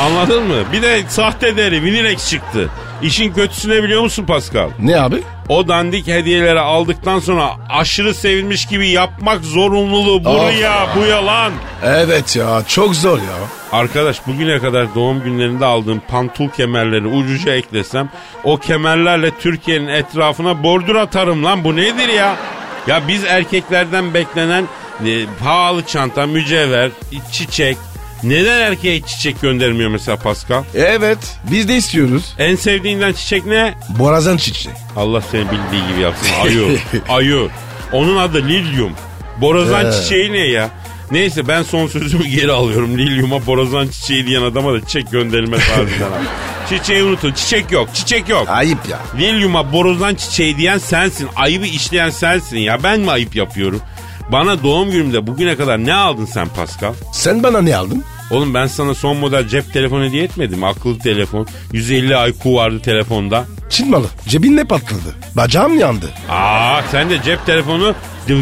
[0.00, 0.56] Anladın mı?
[0.72, 2.70] Bir de sahte deri Vinilex çıktı.
[3.02, 4.70] İşin kötüsü ne biliyor musun Pascal?
[4.78, 5.22] Ne abi?
[5.48, 11.52] O dandik hediyeleri aldıktan sonra aşırı sevinmiş gibi yapmak zorunluluğu buraya bu yalan.
[11.84, 13.36] Evet ya çok zor ya.
[13.72, 18.08] Arkadaş bugüne kadar doğum günlerinde aldığım pantul kemerleri ucuca eklesem
[18.44, 22.36] o kemerlerle Türkiye'nin etrafına bordür atarım lan bu nedir ya?
[22.86, 24.64] Ya biz erkeklerden beklenen
[25.06, 26.90] e, pahalı çanta, mücevher,
[27.32, 27.76] çiçek.
[28.22, 30.62] Neden erkeğe hiç çiçek göndermiyor mesela Pascal?
[30.74, 31.18] Evet
[31.50, 32.34] biz de istiyoruz.
[32.38, 33.74] En sevdiğinden çiçek ne?
[33.98, 34.74] Borazan çiçeği.
[34.96, 36.28] Allah seni bildiği gibi yapsın.
[36.44, 36.78] Ayı.
[37.08, 37.48] Ayı.
[37.92, 38.92] Onun adı lilyum.
[39.40, 39.92] Borazan He.
[39.92, 40.70] çiçeği ne ya?
[41.10, 42.98] Neyse ben son sözümü geri alıyorum.
[42.98, 46.06] Lilyuma borazan çiçeği diyen adama da çiçek gönderilmez harbiden.
[46.06, 46.24] abi.
[46.78, 47.32] Çiçeği unutun.
[47.32, 47.88] Çiçek yok.
[47.94, 48.48] Çiçek yok.
[48.48, 48.98] Ayıp ya.
[49.18, 51.28] Lilyuma borazan çiçeği diyen sensin.
[51.36, 52.82] Ayıbı işleyen sensin ya.
[52.82, 53.80] Ben mi ayıp yapıyorum?
[54.32, 56.92] Bana doğum günümde bugüne kadar ne aldın sen Pascal?
[57.12, 58.04] Sen bana ne aldın?
[58.30, 60.64] Oğlum ben sana son model cep telefonu hediye etmedim.
[60.64, 61.46] Akıllı telefon.
[61.72, 63.44] 150 IQ vardı telefonda.
[63.70, 64.06] Çin malı.
[64.28, 65.14] Cebin ne patladı?
[65.36, 66.06] Bacağım yandı.
[66.28, 67.94] Aa sen de cep telefonu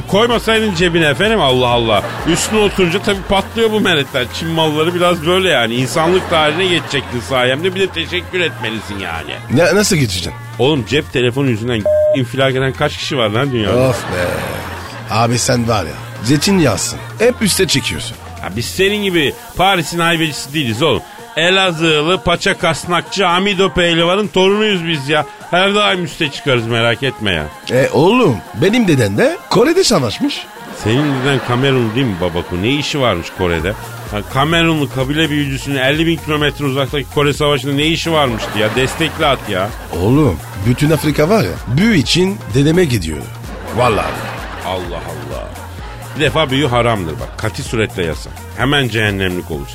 [0.09, 2.03] koymasaydın cebine efendim Allah Allah.
[2.33, 4.27] Üstüne oturunca tabii patlıyor bu meretler.
[4.35, 5.75] Çin malları biraz böyle yani.
[5.75, 9.33] İnsanlık tarihine geçecektin sayemde bir de teşekkür etmelisin yani.
[9.51, 10.33] Ne, nasıl geçeceksin?
[10.59, 11.83] Oğlum cep telefonu yüzünden
[12.17, 13.89] infilak eden kaç kişi var lan dünyada?
[13.89, 14.78] Of be.
[15.11, 15.93] Abi sen var ya.
[16.25, 16.99] Zeytinyağsın.
[17.19, 18.17] Hep üste çekiyorsun.
[18.43, 21.03] Ya biz senin gibi Paris'in haybecisi değiliz oğlum.
[21.37, 25.27] Elazığlı paça kasnakçı Amido Pehlivan'ın torunuyuz biz ya.
[25.51, 27.45] Her daim üste çıkarız merak etme ya.
[27.71, 30.47] E oğlum benim deden de Kore'de savaşmış.
[30.85, 32.63] Senin neden Kamerun değil mi babako?
[32.63, 33.73] Ne işi varmış Kore'de?
[34.11, 38.69] Ha, Kamerunlu kabile büyücüsünün 50 bin kilometre uzaktaki Kore Savaşı'nda ne işi varmıştı ya?
[38.77, 39.69] Destekli at ya.
[40.03, 43.19] Oğlum bütün Afrika var ya büyü için dedeme gidiyor.
[43.77, 44.28] Vallahi.
[44.69, 45.49] Allah Allah.
[46.17, 47.39] Bir defa büyü haramdır bak.
[47.39, 48.33] Kati suretle yasak.
[48.57, 49.69] Hemen cehennemlik olur.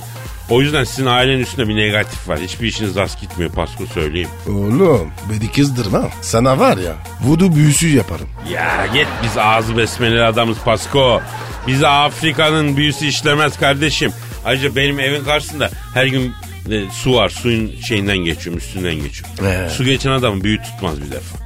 [0.49, 2.39] O yüzden sizin ailenin üstünde bir negatif var.
[2.39, 4.29] Hiçbir işiniz rast gitmiyor Pasko söyleyeyim.
[4.47, 6.10] Oğlum beni kızdırma.
[6.21, 8.29] Sana var ya vudu büyüsü yaparım.
[8.53, 11.21] Ya git biz ağzı besmeleli adamız Pasko.
[11.67, 14.12] Bize Afrika'nın büyüsü işlemez kardeşim.
[14.45, 16.34] Ayrıca benim evin karşısında her gün
[16.71, 17.29] e, su var.
[17.29, 19.45] Suyun şeyinden geçiyorum üstünden geçiyorum.
[19.45, 19.69] Ee.
[19.69, 21.42] Su geçen adamın büyü tutmaz bir defa.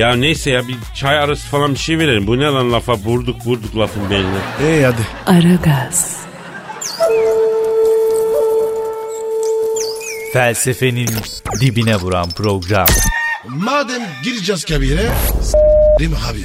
[0.00, 2.26] Ya neyse ya bir çay arası falan bir şey verelim.
[2.26, 4.70] Bu ne lan lafa vurduk vurduk lafın beline.
[4.70, 5.06] E hadi.
[5.26, 6.16] Aragaz,
[10.32, 11.08] Felsefenin
[11.60, 12.86] dibine vuran program.
[13.48, 15.08] Madem gireceğiz kabire
[15.42, 16.44] s**rim abi.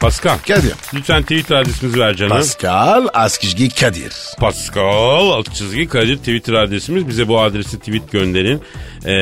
[0.00, 0.72] Pascal Kadir.
[0.94, 2.36] lütfen Twitter adresimizi ver canım.
[2.36, 4.12] Pascal Askizgi Kadir.
[4.38, 7.08] Pascal alt çizgi Kadir Twitter adresimiz.
[7.08, 8.60] Bize bu adresi tweet gönderin.
[9.04, 9.12] Ee,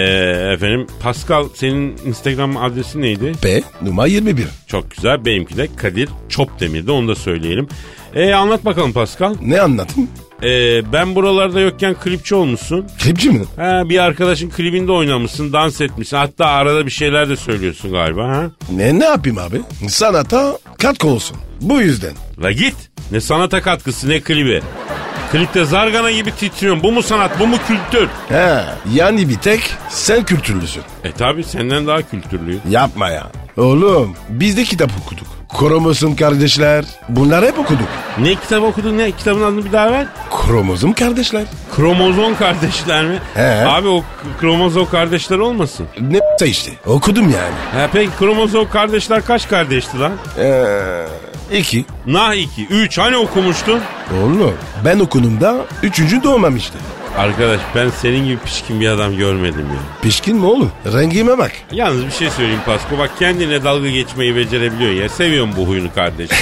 [0.54, 3.32] efendim Pascal senin Instagram adresin neydi?
[3.42, 4.46] P numara 21.
[4.66, 5.24] Çok güzel.
[5.24, 7.68] Benimki de Kadir Çopdemir'di onu da söyleyelim.
[8.14, 9.34] Ee, anlat bakalım Pascal.
[9.42, 10.10] Ne anlatayım?
[10.42, 12.86] Ee, ben buralarda yokken klipçi olmuşsun.
[13.02, 13.44] Klipçi mi?
[13.56, 16.16] Ha, bir arkadaşın klibinde oynamışsın, dans etmişsin.
[16.16, 18.28] Hatta arada bir şeyler de söylüyorsun galiba.
[18.28, 18.44] Ha?
[18.72, 19.60] Ne ne yapayım abi?
[19.88, 21.36] Sanata katkı olsun.
[21.60, 22.12] Bu yüzden.
[22.42, 22.74] La git.
[23.12, 24.62] Ne sanata katkısı ne klibi.
[25.32, 26.82] Klipte zargana gibi titriyorsun.
[26.82, 28.08] Bu mu sanat, bu mu kültür?
[28.28, 28.60] He,
[28.94, 30.82] yani bir tek sen kültürlüsün.
[31.04, 32.60] E tabi senden daha kültürlüyüm.
[32.70, 33.26] Yapma ya.
[33.56, 35.26] Oğlum biz de kitap okuduk.
[35.48, 36.84] Kromozom kardeşler.
[37.08, 37.88] Bunlar hep okuduk.
[38.18, 39.10] Ne kitap okudun ne?
[39.12, 40.06] Kitabın adını bir daha ver.
[40.46, 41.42] Kromozom kardeşler.
[41.76, 43.18] Kromozom kardeşler mi?
[43.34, 43.64] He.
[43.66, 44.04] Abi o
[44.40, 45.86] kromozom kardeşler olmasın?
[46.00, 46.72] Ne işte.
[46.86, 47.82] Okudum yani.
[47.82, 50.12] Ha, peki kromozom kardeşler kaç kardeşti lan?
[50.38, 51.06] Ee,
[51.52, 51.84] İki.
[52.06, 52.66] Nah 2.
[52.66, 53.80] 3 hani okumuştun?
[54.22, 56.78] Oğlum ben okunumda üçüncü doğmamıştı.
[57.16, 59.80] Arkadaş ben senin gibi pişkin bir adam görmedim ya.
[60.02, 60.72] Pişkin mi oğlum?
[60.92, 61.52] Rengime bak.
[61.72, 62.98] Yalnız bir şey söyleyeyim Pasko.
[62.98, 65.08] Bak kendine dalga geçmeyi becerebiliyor ya.
[65.08, 66.36] Seviyorum bu huyunu kardeşim.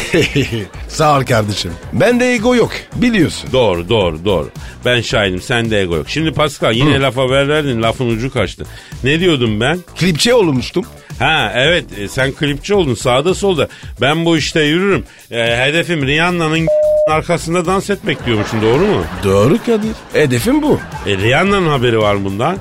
[0.88, 1.72] Sağ ol kardeşim.
[1.92, 3.50] Bende ego yok biliyorsun.
[3.52, 4.50] doğru doğru doğru.
[4.84, 6.06] Ben şahidim sende ego yok.
[6.08, 8.64] Şimdi Pascal yine lafa haber verdin lafın ucu kaçtı.
[9.04, 9.78] Ne diyordum ben?
[9.96, 10.84] Klipçi olmuştum.
[11.18, 13.68] Ha evet e, sen klipçi oldun sağda solda.
[14.00, 15.04] Ben bu işte yürürüm.
[15.30, 16.66] E, hedefim Rihanna'nın
[17.16, 19.04] arkasında dans etmek diyormuşsun doğru mu?
[19.24, 19.92] Doğru Kadir.
[20.12, 20.80] Hedefim bu.
[21.06, 22.56] E, Rihanna'nın haberi var bundan.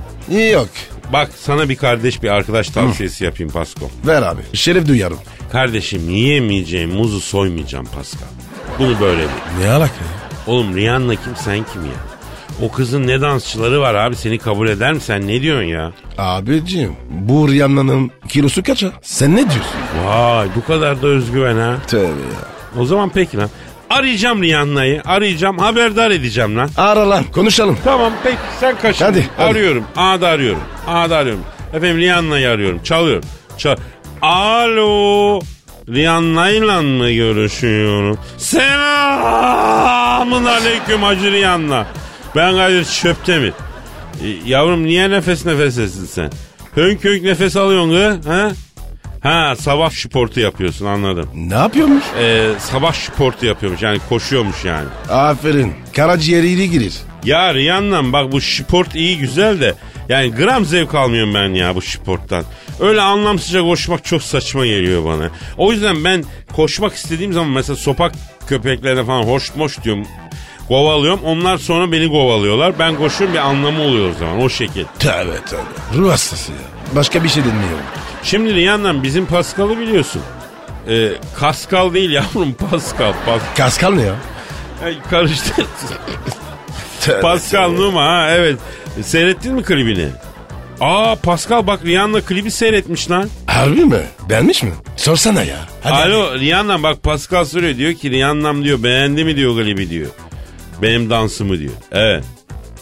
[0.52, 0.68] Yok.
[1.14, 3.90] Bak sana bir kardeş bir arkadaş tavsiyesi yapayım Pasko.
[4.08, 4.42] Ver abi.
[4.54, 5.18] Şeref duyarım.
[5.52, 8.28] Kardeşim yiyemeyeceğim muzu soymayacağım Pascal.
[8.80, 9.28] Bunu böyle bil.
[9.62, 10.28] Ne alaka ya?
[10.48, 11.98] Oğlum Rihanna kim sen kim ya?
[12.62, 15.92] O kızın ne dansçıları var abi seni kabul eder mi sen ne diyorsun ya?
[16.18, 18.92] Abicim bu Rihanna'nın kilosu kaça?
[19.02, 19.64] Sen ne diyorsun?
[20.06, 21.78] Vay bu kadar da özgüven ha.
[21.88, 22.80] Tövbe ya.
[22.80, 23.50] O zaman peki lan.
[23.90, 26.70] Arayacağım Rihanna'yı arayacağım haberdar edeceğim lan.
[26.78, 27.78] Ara lan konuşalım.
[27.84, 29.06] Tamam peki sen kaçın.
[29.06, 29.50] Hadi, hadi.
[29.50, 29.84] Arıyorum.
[29.96, 30.62] A'da arıyorum.
[30.88, 31.44] A'da arıyorum.
[31.74, 32.84] Efendim Rihanna'yı arıyorum.
[32.84, 33.24] Çalıyorum.
[33.58, 33.76] Çal
[34.22, 35.40] Alo.
[35.90, 38.18] Rihanna'yla mı görüşüyorum?
[38.38, 38.76] Selamun
[40.46, 41.86] aleyküm Hacı Rihanna.
[42.36, 43.54] Ben Kadir Çöptemir.
[44.24, 46.32] E, yavrum niye nefes nefesesin sen?
[46.76, 48.52] Hönk hönk nefes alıyorsun ha?
[49.26, 51.30] Ha sabah sportu yapıyorsun anladım.
[51.36, 52.04] Ne yapıyormuş?
[52.20, 54.88] Ee, sabah sportu yapıyormuş yani koşuyormuş yani.
[55.10, 55.74] Aferin.
[55.96, 56.94] Karaciğeriyle girir.
[57.24, 59.74] Ya Rihanna'm bak bu sport iyi güzel de
[60.10, 62.44] yani gram zevk almıyorum ben ya bu sporttan.
[62.80, 65.30] Öyle anlamsızca koşmak çok saçma geliyor bana.
[65.58, 66.24] O yüzden ben
[66.56, 68.12] koşmak istediğim zaman mesela sopak
[68.48, 70.08] köpeklerine falan hoş moş diyorum.
[70.68, 71.20] Kovalıyorum.
[71.24, 72.80] Onlar sonra beni kovalıyorlar.
[72.80, 74.86] Ben koşuyorum bir anlamı oluyor o zaman o şekil.
[75.00, 75.98] Tövbe tövbe.
[75.98, 76.58] Ruh hastası ya.
[76.96, 78.05] Başka bir şey dinmiyorum.
[78.26, 80.22] Şimdi Rihanna'm bizim Pascal'ı biliyorsun.
[80.90, 81.10] Ee,
[81.40, 83.14] Kaskal değil yavrum Pascal.
[83.26, 84.16] Pas Kaskal ne ya?
[84.84, 85.66] Ay, karıştı.
[87.22, 87.72] Pascal.
[87.72, 88.60] Numa ha evet.
[89.04, 90.08] Seyrettin mi klibini?
[90.82, 93.30] Aa Pascal bak Rihanna klibi seyretmiş lan.
[93.48, 94.02] Harbi mi?
[94.30, 94.72] Beğenmiş mi?
[94.96, 95.58] Sorsana ya.
[95.84, 100.10] Hadi Alo Rihanna bak Pascal soruyor diyor ki Rihanna'm diyor beğendi mi diyor klibi diyor.
[100.82, 101.74] Benim dansımı diyor.
[101.92, 102.24] Evet.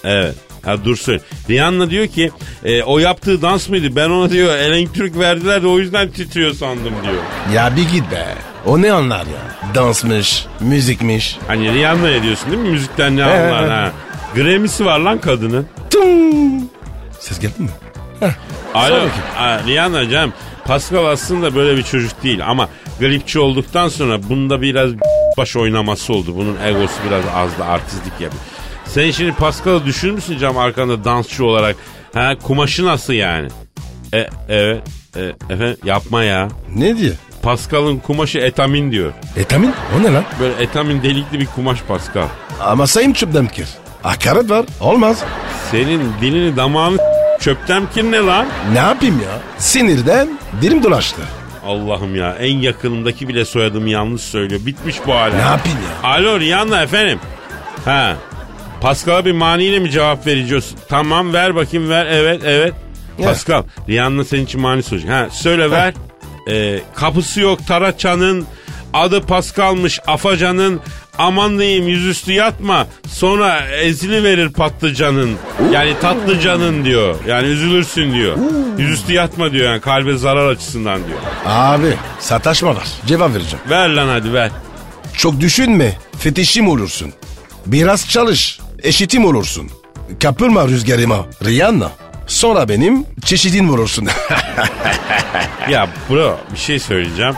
[0.03, 0.35] Evet.
[0.65, 1.21] Ha dur söyle.
[1.49, 2.31] Rihanna diyor ki
[2.63, 3.95] e, o yaptığı dans mıydı?
[3.95, 7.23] Ben ona diyor elektrik verdiler de o yüzden titriyor sandım diyor.
[7.53, 8.25] Ya bir git be.
[8.65, 9.73] O ne anlar ya?
[9.75, 11.37] Dansmış, müzikmiş.
[11.47, 12.69] Hani Rihanna'ya diyorsun değil mi?
[12.69, 13.91] Müzikten ne anlar ha?
[14.35, 15.67] Grammy'si var lan kadının.
[15.89, 16.63] Tung.
[17.19, 17.69] Ses geldi mi?
[18.73, 18.99] Alo.
[19.67, 20.33] Rihanna canım.
[20.65, 24.91] Pascal aslında böyle bir çocuk değil ama gripçi olduktan sonra bunda biraz
[25.37, 26.35] baş oynaması oldu.
[26.35, 28.43] Bunun egosu biraz az da artistlik yapıyor.
[28.93, 31.75] Sen şimdi Pascal'ı düşünür müsün canım arkanda dansçı olarak?
[32.13, 33.47] Ha kumaşı nasıl yani?
[34.13, 34.81] E, evet.
[35.15, 35.21] E,
[35.53, 36.47] efendim yapma ya.
[36.75, 37.13] Ne diyor?
[37.41, 39.13] Pascal'ın kumaşı etamin diyor.
[39.37, 39.73] Etamin?
[39.99, 40.23] O ne lan?
[40.39, 42.27] Böyle etamin delikli bir kumaş Pascal.
[42.61, 43.67] Ama sayım çöpten kir.
[44.03, 44.65] Hakaret var.
[44.81, 45.23] Olmaz.
[45.71, 46.97] Senin dilini damağını
[47.39, 48.47] çöpten kin ne lan?
[48.73, 49.39] Ne yapayım ya?
[49.57, 51.21] Sinirden dilim dolaştı.
[51.65, 54.61] Allah'ım ya en yakınımdaki bile soyadımı yanlış söylüyor.
[54.65, 55.35] Bitmiş bu hala.
[55.35, 56.09] Ne yapayım ya?
[56.09, 57.19] Alo Rihanna efendim.
[57.85, 58.15] Ha.
[58.83, 60.71] Pascal'a bir maniyle mi cevap vereceğiz?
[60.89, 62.05] Tamam ver bakayım ver.
[62.05, 62.73] Evet evet.
[63.19, 63.25] Ya.
[63.27, 65.09] Pascal Rihanna senin için mani soracak.
[65.09, 65.93] Ha söyle ver.
[66.49, 68.45] Ee, kapısı yok Taraçan'ın.
[68.93, 70.79] Adı Pascal'mış Afacan'ın.
[71.17, 72.87] Aman diyeyim yüzüstü yatma.
[73.07, 75.31] Sonra ezili verir patlıcanın.
[75.71, 77.15] Yani tatlıcanın diyor.
[77.27, 78.37] Yani üzülürsün diyor.
[78.77, 81.19] Yüzüstü yatma diyor yani kalbe zarar açısından diyor.
[81.45, 82.87] Abi sataşma var.
[83.05, 83.65] Cevap vereceğim.
[83.69, 84.51] Ver lan hadi ver.
[85.17, 85.97] Çok düşünme.
[86.19, 87.13] Fetişim olursun.
[87.65, 88.59] Biraz çalış.
[88.83, 89.69] Eşitim olursun.
[90.23, 91.25] Kapılma rüzgarıma.
[91.45, 91.91] Rihanna.
[92.27, 94.07] Sonra benim çeşidim olursun.
[95.69, 97.33] Ya bro bir şey söyleyeceğim.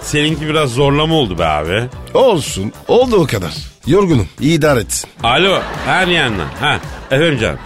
[0.00, 1.82] Seninki biraz zorlama oldu be abi.
[2.14, 2.72] Olsun.
[2.88, 3.52] Oldu o kadar.
[3.86, 4.28] Yorgunum.
[4.40, 5.04] İdare et.
[5.22, 6.46] Alo her yandan.
[6.60, 6.80] Ha
[7.10, 7.58] efendim canım.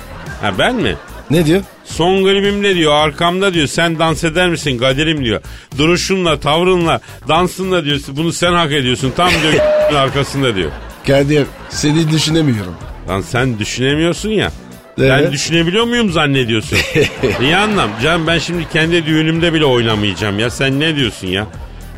[0.42, 0.94] Ha ben mi?
[1.30, 1.62] Ne diyor?
[1.84, 5.40] Son klibimde diyor arkamda diyor sen dans eder misin Kadir'im diyor.
[5.78, 9.64] Duruşunla tavrınla dansınla diyor bunu sen hak ediyorsun tam diyor
[9.96, 10.70] arkasında diyor.
[11.06, 12.74] Kadir seni düşünemiyorum.
[13.08, 14.50] Lan sen düşünemiyorsun ya.
[14.98, 15.32] Ben Evet.
[15.32, 16.78] düşünebiliyor muyum zannediyorsun?
[17.40, 20.50] Rihanna'm canım ben şimdi kendi düğünümde bile oynamayacağım ya.
[20.50, 21.46] Sen ne diyorsun ya?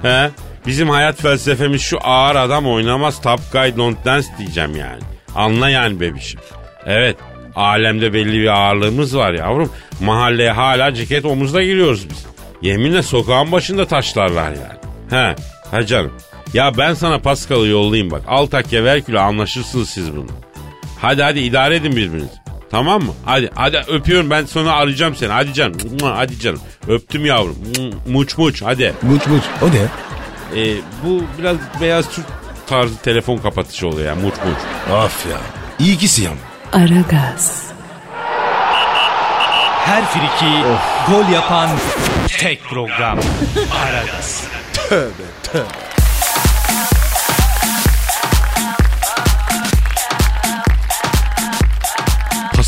[0.03, 0.31] He?
[0.67, 5.01] Bizim hayat felsefemiz şu ağır adam oynamaz top guy don't dance diyeceğim yani.
[5.35, 6.41] Anla yani bebişim.
[6.87, 7.17] Evet
[7.57, 9.71] alemde belli bir ağırlığımız var yavrum.
[10.01, 12.27] Mahalleye hala ceket omuzda giriyoruz biz.
[12.63, 14.79] Yeminle sokağın başında taşlarlar yani.
[15.11, 15.35] He,
[15.71, 16.13] he canım.
[16.55, 18.23] Ya ben sana Pascal'ı yollayayım bak.
[18.29, 20.31] Al takya ver anlaşırsınız siz bunu.
[21.05, 22.35] Hadi hadi idare edin birbirinizi.
[22.71, 23.13] Tamam mı?
[23.25, 25.33] Hadi hadi öpüyorum ben sonra arayacağım seni.
[25.33, 25.77] Hadi canım.
[26.03, 26.61] Hadi canım.
[26.89, 27.57] Öptüm yavrum.
[28.09, 28.95] Muç muç hadi.
[29.03, 29.43] Muç muç.
[29.63, 29.83] O ne?
[30.61, 32.27] e, bu biraz beyaz Türk
[32.67, 34.15] tarzı telefon kapatışı oluyor ya.
[34.15, 34.95] Muç muç.
[34.95, 35.39] Of ya.
[35.79, 36.35] İyi ki siyam.
[36.73, 37.63] Aragaz,
[39.85, 40.53] Her friki
[41.09, 41.71] gol yapan
[42.39, 43.19] tek program.
[43.85, 44.45] Aragaz.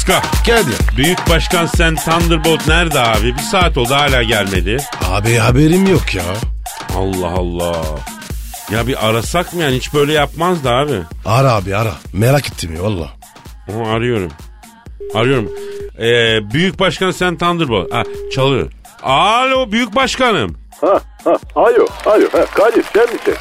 [0.07, 0.23] Pascal.
[0.47, 0.97] Kadir.
[0.97, 3.35] Büyük Başkan Sen Thunderbolt nerede abi?
[3.35, 4.77] Bir saat oldu hala gelmedi.
[5.11, 6.23] Abi haberim yok ya.
[6.97, 7.77] Allah Allah.
[8.71, 11.01] Ya bir arasak mı yani hiç böyle yapmazdı abi.
[11.25, 11.93] Ara abi ara.
[12.13, 13.09] Merak ettim ya valla.
[13.95, 14.31] Arıyorum.
[15.15, 15.51] Arıyorum.
[15.99, 17.93] Ee, Büyük Başkan Sen Thunderbolt.
[17.93, 18.03] Ha,
[18.35, 18.73] çalıyor.
[19.03, 20.57] Alo Büyük Başkanım.
[20.81, 23.35] Ha ha alo alo ha Kadir sen misin?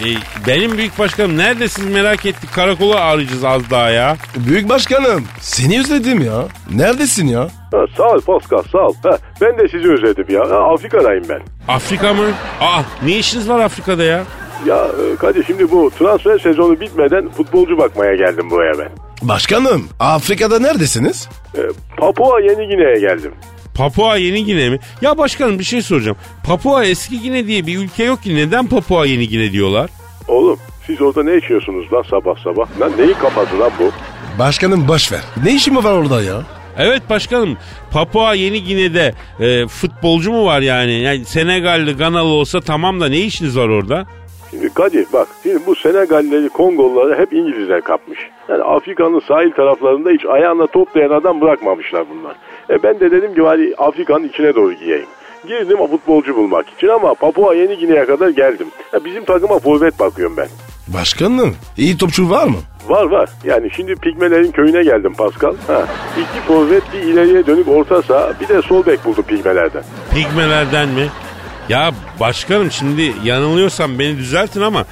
[0.00, 0.04] Ee,
[0.46, 2.52] benim Büyük Başkanım neredesiniz merak ettik.
[2.54, 4.16] Karakola arayacağız az daha ya.
[4.36, 5.24] Büyük başkanım.
[5.40, 6.44] Seni özledim ya.
[6.74, 7.40] Neredesin ya?
[7.72, 8.94] Ha, sağ ol Pascal sağ ol.
[9.02, 10.40] Ha, ben de sizi özledim ya.
[10.50, 11.40] Ha, Afrika'dayım ben.
[11.68, 12.24] Afrika mı?
[12.60, 14.22] Aa ne işiniz var Afrika'da ya?
[14.66, 18.88] Ya e, Kadir şimdi bu transfer sezonu bitmeden futbolcu bakmaya geldim buraya ben.
[19.22, 21.28] Başkanım Afrika'da neredesiniz?
[21.56, 21.60] E,
[21.96, 23.32] Papua Yeni Gine'ye geldim.
[23.74, 24.78] Papua Yeni Gine mi?
[25.00, 26.16] Ya başkanım bir şey soracağım.
[26.46, 29.90] Papua Eski Gine diye bir ülke yok ki neden Papua Yeni Gine diyorlar?
[30.28, 32.80] Oğlum siz orada ne içiyorsunuz lan sabah sabah?
[32.80, 33.90] Lan neyin kafası lan bu?
[34.38, 35.20] Başkanım boş ver.
[35.44, 36.42] Ne işin mi var orada ya?
[36.78, 37.56] Evet başkanım
[37.92, 40.92] Papua Yeni Gine'de e, futbolcu mu var yani?
[40.92, 44.06] yani Senegalli Ganalı olsa tamam da ne işiniz var orada?
[44.50, 48.18] Şimdi Kadir bak şimdi bu Senegallileri Kongolları hep İngilizler kapmış.
[48.48, 52.36] Yani Afrika'nın sahil taraflarında hiç ayağına toplayan adam bırakmamışlar bunlar.
[52.70, 55.06] E ben de dedim ki hadi Afrika'nın içine doğru giyeyim.
[55.48, 58.66] Girdim o futbolcu bulmak için ama Papua Yeni Gine'ye kadar geldim.
[58.92, 60.48] Ya bizim takıma forvet bakıyorum ben.
[60.88, 62.56] Başkanım iyi topçu var mı?
[62.88, 63.28] Var var.
[63.44, 65.54] Yani şimdi Pigmelerin köyüne geldim Pascal.
[65.66, 65.86] Ha.
[66.12, 69.82] İki forvet bir ileriye dönük orta saha bir de sol bek buldum Pigmelerden.
[70.14, 71.06] Pigmelerden mi?
[71.68, 74.84] Ya başkanım şimdi yanılıyorsam beni düzeltin ama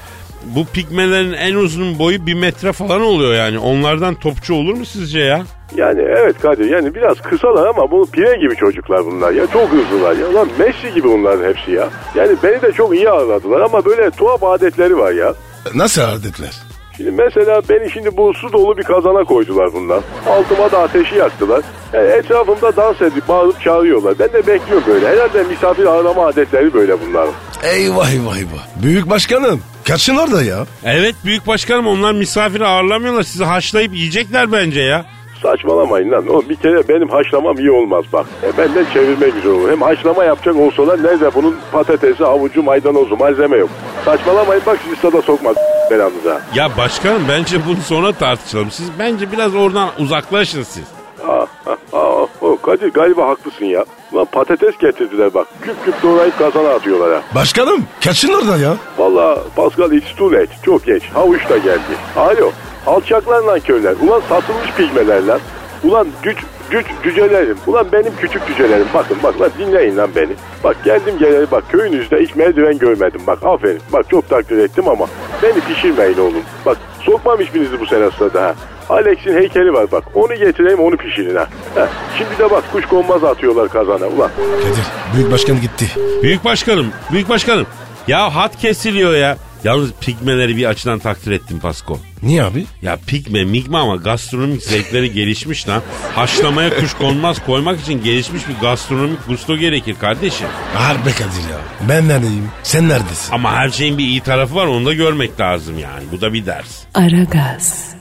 [0.44, 3.59] bu pigmelerin en uzun boyu bir metre falan oluyor yani.
[3.59, 5.42] Onlardan topçu olur mu sizce ya?
[5.76, 9.46] Yani evet Kadir yani biraz kısalar ama bu pire gibi çocuklar bunlar ya.
[9.46, 10.35] Çok hızlılar ya.
[10.35, 11.88] Lan Messi gibi bunların hepsi ya.
[12.14, 15.35] Yani beni de çok iyi ağırladılar ama böyle tuhaf adetleri var ya.
[15.74, 16.52] Nasıl adetler?
[16.96, 20.00] Şimdi mesela beni şimdi bu su dolu bir kazana koydular bunlar.
[20.28, 21.62] Altıma da ateşi yaktılar.
[21.92, 24.14] Yani etrafımda dans edip bağırıp çağırıyorlar.
[24.18, 25.09] Ben de bekliyorum böyle.
[25.09, 27.35] Herhalde misafir ağırlama adetleri böyle bunların.
[27.62, 28.83] Eyvah eyvah eyvah.
[28.83, 30.66] Büyük başkanım kaçın orada ya.
[30.85, 33.23] Evet büyük başkanım onlar misafiri ağırlamıyorlar.
[33.23, 35.05] Sizi haşlayıp yiyecekler bence ya.
[35.42, 36.29] Saçmalamayın lan.
[36.29, 38.27] O bir kere benim haşlamam iyi olmaz bak.
[38.42, 39.71] E benden çevirme güzel olur.
[39.71, 43.71] Hem haşlama yapacak olsalar nerede bunun patatesi, havucu, maydanozu malzeme yok.
[44.05, 45.57] Saçmalamayın bak sizi sada sokmaz
[45.90, 46.40] belanıza.
[46.55, 48.71] Ya başkanım bence bunu sonra tartışalım.
[48.71, 50.85] Siz bence biraz oradan uzaklaşın siz.
[51.29, 51.33] Aa,
[51.66, 52.12] aa, aa,
[52.52, 53.84] o Kadir galiba haklısın ya.
[54.14, 55.46] Lan patates getirdiler bak.
[55.62, 57.22] Küp küp doğrayıp kazana atıyorlar ha.
[57.34, 58.76] Başkanım kaçın orada ya.
[58.98, 60.52] Valla Pascal it's too late.
[60.64, 61.02] Çok geç.
[61.14, 61.80] Havuç da geldi.
[62.16, 62.50] Alo.
[62.86, 63.94] Alçaklar lan köyler.
[64.02, 65.40] Ulan satılmış pigmeler lan.
[65.84, 66.38] Ulan güç
[66.72, 67.56] güç cücelerim.
[67.66, 68.87] Ulan benim küçük cücelerim.
[68.94, 70.32] Bakın bak lan dinleyin lan beni.
[70.64, 73.20] Bak geldim geleli bak köyünüzde hiç merdiven görmedim.
[73.26, 73.80] Bak aferin.
[73.92, 75.06] Bak çok takdir ettim ama
[75.42, 76.42] beni pişirmeyin oğlum.
[76.66, 78.54] Bak sokmam hiçbirinizi bu sene sırada ha.
[78.88, 80.04] Alex'in heykeli var bak.
[80.14, 81.46] Onu getireyim onu pişirin ha.
[81.74, 81.87] Heh,
[82.18, 84.06] Şimdi de bak kuş konmaz atıyorlar kazana.
[84.06, 84.30] Ulan
[84.62, 84.85] Kadir
[85.16, 85.87] büyük başkan gitti.
[86.22, 87.66] Büyük başkanım, büyük başkanım.
[88.08, 89.37] Ya hat kesiliyor ya.
[89.64, 91.98] Yalnız pigmeleri bir açıdan takdir ettim Pasko.
[92.22, 92.64] Niye abi?
[92.83, 95.83] Ya pigme migme ama gastronomik zevkleri gelişmiş lan.
[96.14, 100.46] Haşlamaya kuş konmaz koymak için gelişmiş bir gastronomik gusto gerekir kardeşim.
[100.75, 101.59] Harbi Kadir ya.
[101.88, 102.48] Ben neredeyim?
[102.62, 103.33] Sen neredesin?
[103.35, 106.05] Ama her şeyin bir iyi tarafı var onu da görmek lazım yani.
[106.12, 106.79] Bu da bir ders.
[106.94, 107.94] Aragaz,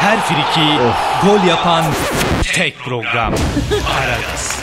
[0.00, 0.68] Her friki
[1.26, 1.84] gol yapan
[2.54, 3.34] tek program.
[3.98, 4.60] Aragaz.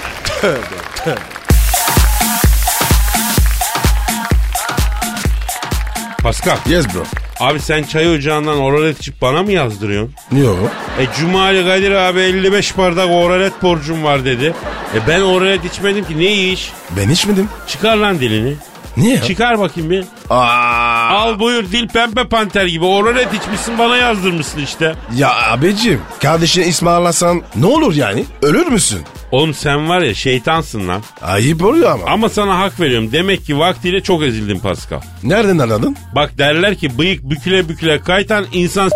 [6.23, 7.03] Pascal, Yes bro.
[7.39, 10.13] abi sen çay ocağından oralet içip bana mı yazdırıyorsun?
[10.41, 10.71] Yok.
[10.99, 14.53] E Cumali Kadir abi 55 bardak oralet borcum var dedi.
[14.95, 16.71] E ben oralet içmedim ki ne iş?
[16.97, 17.49] Ben içmedim.
[17.67, 18.53] Çıkar lan dilini.
[18.97, 19.21] Niye ya?
[19.21, 20.06] Çıkar bakayım bir.
[20.29, 24.95] Aa, Al buyur dil pembe panter gibi oralet içmişsin bana yazdırmışsın işte.
[25.15, 28.25] ya abicim kardeşine ismi ağlasan ne olur yani?
[28.41, 28.99] Ölür müsün?
[29.32, 31.01] Oğlum sen var ya şeytansın lan.
[31.21, 32.03] Ayıp oluyor ama.
[32.06, 33.12] Ama sana hak veriyorum.
[33.12, 35.01] Demek ki vaktiyle çok ezildin Pascal.
[35.23, 35.97] Nereden anladın?
[36.15, 38.95] Bak derler ki bıyık büküle büküle kaytan insan s-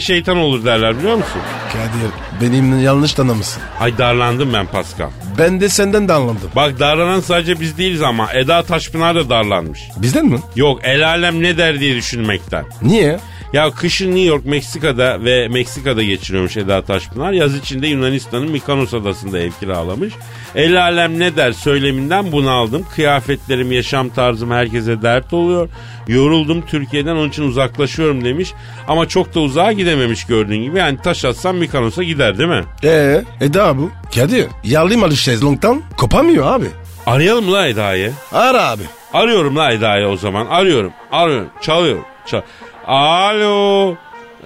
[0.00, 1.40] şeytan olur derler biliyor musun?
[1.72, 2.10] Kadir
[2.42, 3.62] benim yanlış tanımışsın.
[3.80, 5.10] Ay darlandım ben Pascal.
[5.38, 6.50] Ben de senden de anladım.
[6.56, 9.80] Bak darlanan sadece biz değiliz ama Eda Taşpınar da darlanmış.
[9.96, 10.38] Bizden mi?
[10.56, 12.64] Yok el alem ne der diye düşünmekten.
[12.82, 13.18] Niye?
[13.52, 17.32] Ya kışın New York, Meksika'da ve Meksika'da geçiriyormuş Eda Taşpınar.
[17.32, 20.14] Yaz içinde Yunanistan'ın Mikonos adasında ev kiralamış.
[20.54, 22.86] El alem ne der söyleminden bunaldım.
[22.94, 25.68] Kıyafetlerim, yaşam tarzım herkese dert oluyor.
[26.08, 28.52] Yoruldum Türkiye'den onun için uzaklaşıyorum demiş.
[28.88, 30.78] Ama çok da uzağa gidememiş gördüğün gibi.
[30.78, 32.64] Yani taş atsam Mikonos'a gider değil mi?
[32.84, 33.90] Ee, Eda bu.
[34.14, 36.66] Kadir yerli malı şezlongtan kopamıyor abi.
[37.06, 38.12] Arayalım la Eda'yı?
[38.32, 38.82] Ara abi.
[39.12, 40.46] Arıyorum la Eda'yı o zaman.
[40.46, 40.92] Arıyorum.
[41.12, 41.48] Arıyorum.
[41.60, 42.04] Çalıyorum.
[42.26, 42.40] Çal
[42.88, 43.96] Alo.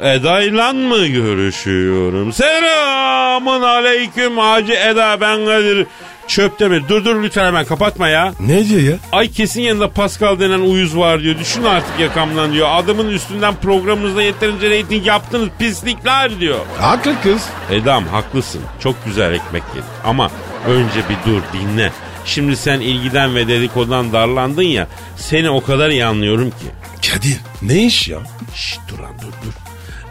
[0.01, 2.33] Eda'yla mı görüşüyorum?
[2.33, 5.87] Selamun aleyküm Hacı Eda ben Kadir.
[6.29, 6.83] Çöpte mi?
[6.89, 8.33] Dur dur lütfen hemen kapatma ya.
[8.41, 8.97] Ne diyor ya?
[9.13, 11.39] Ay kesin yanında Pascal denen uyuz var diyor.
[11.39, 12.69] Düşün artık yakamdan diyor.
[12.71, 16.59] Adamın üstünden programımızda yeterince reyting yaptınız pislikler diyor.
[16.81, 17.49] Haklı kız.
[17.71, 18.61] Edam haklısın.
[18.81, 19.91] Çok güzel ekmek yedik.
[20.05, 20.31] Ama
[20.69, 21.93] önce bir dur dinle.
[22.25, 24.87] Şimdi sen ilgiden ve dedikodan darlandın ya.
[25.17, 26.67] Seni o kadar iyi anlıyorum ki.
[27.11, 28.19] Kadir ne iş ya?
[28.55, 29.53] Şşt dur lan dur dur.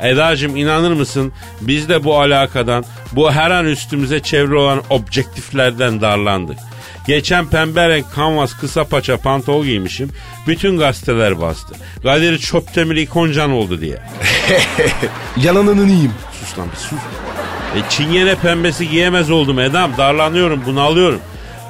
[0.01, 6.57] Eda'cığım inanır mısın biz de bu alakadan bu her an üstümüze çevre olan objektiflerden darlandık.
[7.07, 10.12] Geçen pembe renk kanvas kısa paça pantol giymişim.
[10.47, 11.76] Bütün gazeteler bastı.
[12.03, 13.97] Kadir Çöptemir ikoncan oldu diye.
[15.38, 16.14] Yalanını yiyeyim.
[16.39, 16.99] Sus lan bir sus.
[17.76, 19.91] E, çingene pembesi giyemez oldum Edam.
[19.97, 21.20] Darlanıyorum bunalıyorum.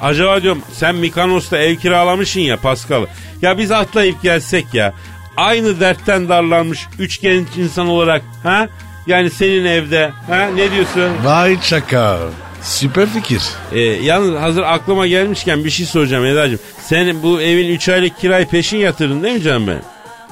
[0.02, 3.06] Acaba diyorum sen Mikanos'ta ev kiralamışsın ya Pascal.
[3.42, 4.94] Ya biz atlayıp gelsek ya.
[5.36, 8.68] Aynı dertten darlanmış üç genç insan olarak ha?
[9.06, 10.46] Yani senin evde ha?
[10.54, 11.10] Ne diyorsun?
[11.24, 12.18] Vay çakal.
[12.62, 13.42] Süper fikir.
[13.72, 16.58] E, yalnız hazır aklıma gelmişken bir şey soracağım Eda'cığım.
[16.80, 19.82] Senin bu evin 3 aylık kirayı peşin yatırdın değil mi canım benim?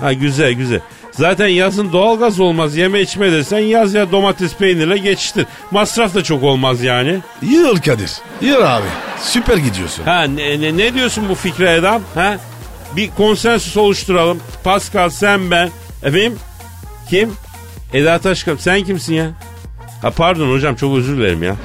[0.00, 0.80] Ha güzel güzel.
[1.20, 5.46] Zaten yazın doğalgaz olmaz yeme içme desen yaz ya domates peynirle geçiştir.
[5.70, 7.18] Masraf da çok olmaz yani.
[7.42, 8.12] Yıl Kadir.
[8.40, 8.86] Yıl abi.
[9.22, 10.04] Süper gidiyorsun.
[10.04, 12.02] Ha ne, ne, ne diyorsun bu fikre Edam?
[12.14, 12.36] Ha?
[12.96, 14.40] Bir konsensüs oluşturalım.
[14.64, 15.70] Pascal sen ben.
[16.02, 16.38] Efendim?
[17.10, 17.32] Kim?
[17.92, 19.30] Eda Taşkam sen kimsin ya?
[20.02, 21.56] Ha pardon hocam çok özür dilerim ya.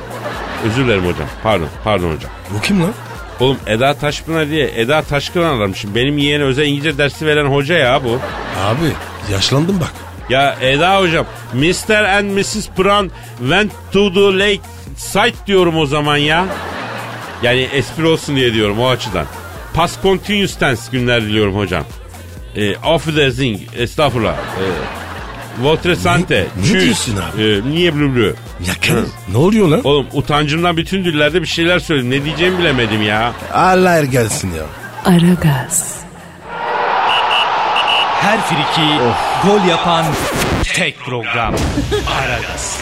[0.65, 1.27] Özür dilerim hocam.
[1.43, 2.31] Pardon pardon hocam.
[2.55, 2.93] Bu kim lan?
[3.39, 5.95] Oğlum Eda Taşpınar diye Eda Taşkıran aramışım.
[5.95, 8.19] Benim yeğene özel İngilizce dersi veren hoca ya bu.
[8.65, 8.91] Abi
[9.31, 9.91] yaşlandım bak.
[10.29, 12.03] Ya Eda hocam Mr.
[12.17, 12.69] and Mrs.
[12.77, 14.61] Brown went to the lake
[14.97, 16.45] site diyorum o zaman ya.
[17.43, 19.25] Yani espri olsun diye diyorum o açıdan.
[19.73, 21.83] Past continuous tense günler diliyorum hocam.
[22.55, 24.33] E, affedersin estağfurullah.
[24.33, 24.65] E,
[25.63, 26.47] votre sante.
[26.57, 26.83] ne Tschüss.
[26.83, 27.43] diyorsun abi?
[27.43, 28.35] E, niye blü blü?
[28.67, 29.81] Ya Kadir ne oluyor lan?
[29.83, 32.09] Oğlum utancımdan bütün dillerde bir şeyler söyledim.
[32.11, 33.33] Ne diyeceğimi bilemedim ya.
[33.53, 34.63] Allah er gelsin ya.
[35.05, 35.95] Aragaz,
[38.25, 38.99] Her friki
[39.43, 40.05] gol yapan
[40.63, 41.55] tek program.
[42.19, 42.79] Aragaz.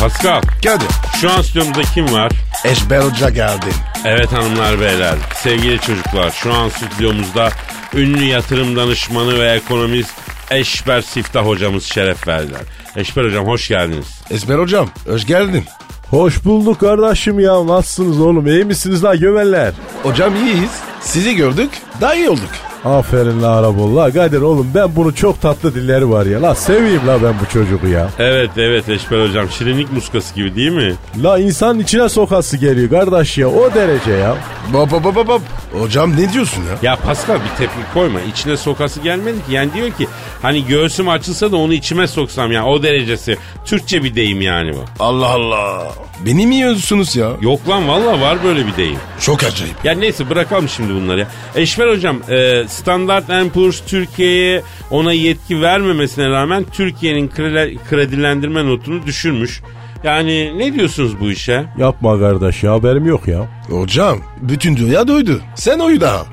[0.00, 0.88] Pascal Kadir.
[1.20, 2.32] şu an stüdyomuzda kim var?
[2.64, 3.66] Eşber Hoca geldi.
[4.04, 7.50] Evet hanımlar beyler, sevgili çocuklar şu an stüdyomuzda
[7.94, 10.14] ünlü yatırım danışmanı ve ekonomist
[10.50, 12.62] Eşber Siftah hocamız şeref verdiler.
[12.96, 14.20] Eşber hocam hoş geldiniz.
[14.30, 15.64] Esmer hocam hoş geldin.
[16.10, 17.66] Hoş bulduk kardeşim ya.
[17.66, 18.46] Nasılsınız oğlum?
[18.46, 19.72] İyi misiniz la gömeller?
[20.02, 20.70] Hocam iyiyiz.
[21.00, 22.50] Sizi gördük daha iyi olduk.
[22.84, 24.14] Aferin la Arabollah.
[24.14, 26.42] Kadir oğlum ben bunu çok tatlı dilleri var ya.
[26.42, 28.08] La seveyim la ben bu çocuğu ya.
[28.18, 30.94] Evet evet Eşber hocam şirinlik muskası gibi değil mi?
[31.22, 33.48] La insanın içine sokası geliyor kardeş ya.
[33.48, 34.34] O derece ya.
[34.72, 35.42] Bop bop bop bop.
[35.80, 36.90] Hocam ne diyorsun ya?
[36.90, 40.08] Ya Pascal bir tepki koyma içine sokası gelmedi ki yani diyor ki
[40.42, 44.84] hani göğsüm açılsa da onu içime soksam ya o derecesi Türkçe bir deyim yani bu.
[45.04, 45.92] Allah Allah.
[46.26, 47.30] Beni mi yiyorsunuz ya?
[47.40, 48.98] Yok lan valla var böyle bir deyim.
[49.20, 49.84] Çok acayip.
[49.84, 51.28] Ya neyse bırakalım şimdi bunları ya.
[51.54, 59.60] Eşver hocam e, Standard Poor's Türkiye'ye ona yetki vermemesine rağmen Türkiye'nin kredi- kredilendirme notunu düşürmüş.
[60.04, 61.64] Yani ne diyorsunuz bu işe?
[61.78, 63.46] Yapma kardeş ya haberim yok ya.
[63.70, 65.40] Hocam bütün dünya duydu.
[65.54, 66.26] Sen oyu daha.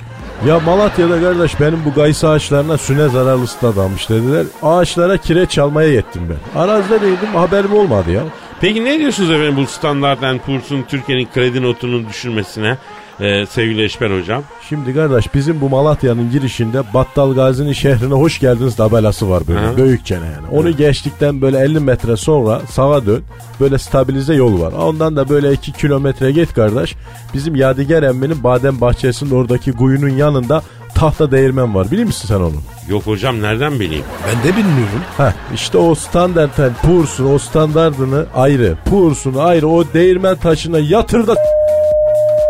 [0.47, 4.45] Ya Malatya'da kardeş benim bu gayısı ağaçlarına süne zararlısı dadanmış dediler.
[4.63, 6.59] Ağaçlara kireç çalmaya yettim ben.
[6.61, 8.21] Arazide değildim haberim olmadı ya.
[8.61, 12.77] Peki ne diyorsunuz efendim bu Standard Poor's'un Türkiye'nin kredi notunun düşürmesine
[13.19, 14.43] e, sevgili Eşber hocam?
[14.69, 19.77] Şimdi kardeş bizim bu Malatya'nın girişinde Battal Gazi'nin şehrine hoş geldiniz tabelası var böyle Hı.
[19.77, 20.47] büyükçene yani.
[20.51, 23.21] Onu geçtikten böyle 50 metre sonra sağa dön
[23.59, 24.73] böyle stabilize yol var.
[24.73, 26.95] Ondan da böyle 2 kilometre git kardeş.
[27.33, 30.61] Bizim Yadigar Emmi'nin badem bahçesinin oradaki kuyunun yanında
[30.95, 31.91] tahta değirmen var.
[31.91, 32.55] Bilir misin sen onu?
[32.89, 34.03] Yok hocam nereden bileyim?
[34.27, 35.01] Ben de bilmiyorum.
[35.17, 41.27] Heh, işte o standart yani Purs'un o standardını ayrı, Purs'un ayrı o değirmen taşına yatır
[41.27, 41.35] da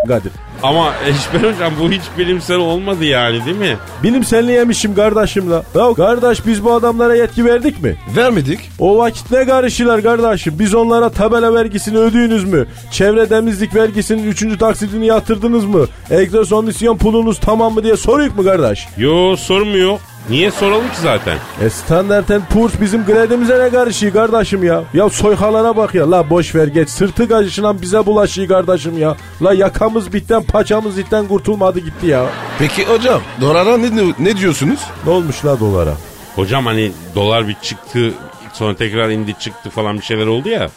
[0.08, 0.32] Kadir.
[0.64, 3.78] Ama Eşber hocam bu hiç bilimsel olmadı yani değil mi?
[4.04, 5.64] Bilimselleyemişim kardeşim la.
[5.76, 7.96] Ya kardeş biz bu adamlara yetki verdik mi?
[8.16, 8.60] Vermedik.
[8.80, 10.54] O vakit ne karışırlar kardeşim?
[10.60, 12.66] Biz onlara tabela vergisini ödüyünüz mü?
[12.92, 14.58] Çevre temizlik vergisinin 3.
[14.60, 15.86] taksidini yatırdınız mı?
[16.10, 18.88] Egzosondisyon pulunuz tamam mı diye soruyuk mu kardeş?
[18.98, 20.00] Yo sormuyor.
[20.30, 21.38] Niye soralım ki zaten?
[21.62, 24.84] E standarten purs bizim gredimize ne karışıyor kardeşim ya?
[24.94, 26.12] Ya soyhalana bak ya.
[26.12, 26.90] La boş ver geç.
[26.90, 29.16] Sırtı kaşışınan bize bulaşıyor kardeşim ya.
[29.42, 32.26] La yakamız bitten paçamız itten kurtulmadı gitti ya.
[32.60, 34.80] Peki hocam dolara ne, ne diyorsunuz?
[35.06, 35.94] Ne olmuş la dolara?
[36.36, 38.14] Hocam hani dolar bir çıktı
[38.54, 40.70] sonra tekrar indi çıktı falan bir şeyler oldu ya.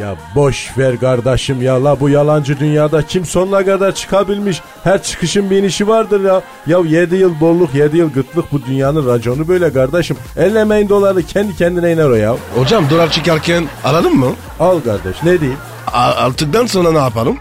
[0.00, 5.50] Ya boş ver kardeşim ya la bu yalancı dünyada kim sonuna kadar çıkabilmiş her çıkışın
[5.50, 6.42] bir inişi vardır ya.
[6.66, 10.16] Ya 7 yıl bolluk 7 yıl gıtlık bu dünyanın raconu böyle kardeşim.
[10.36, 12.34] Ellemeyin doları kendi kendine iner o ya.
[12.56, 14.30] Hocam dolar çıkarken alalım mı?
[14.60, 15.58] Al kardeş ne diyeyim?
[15.92, 17.36] A- altıktan sonra ne yapalım?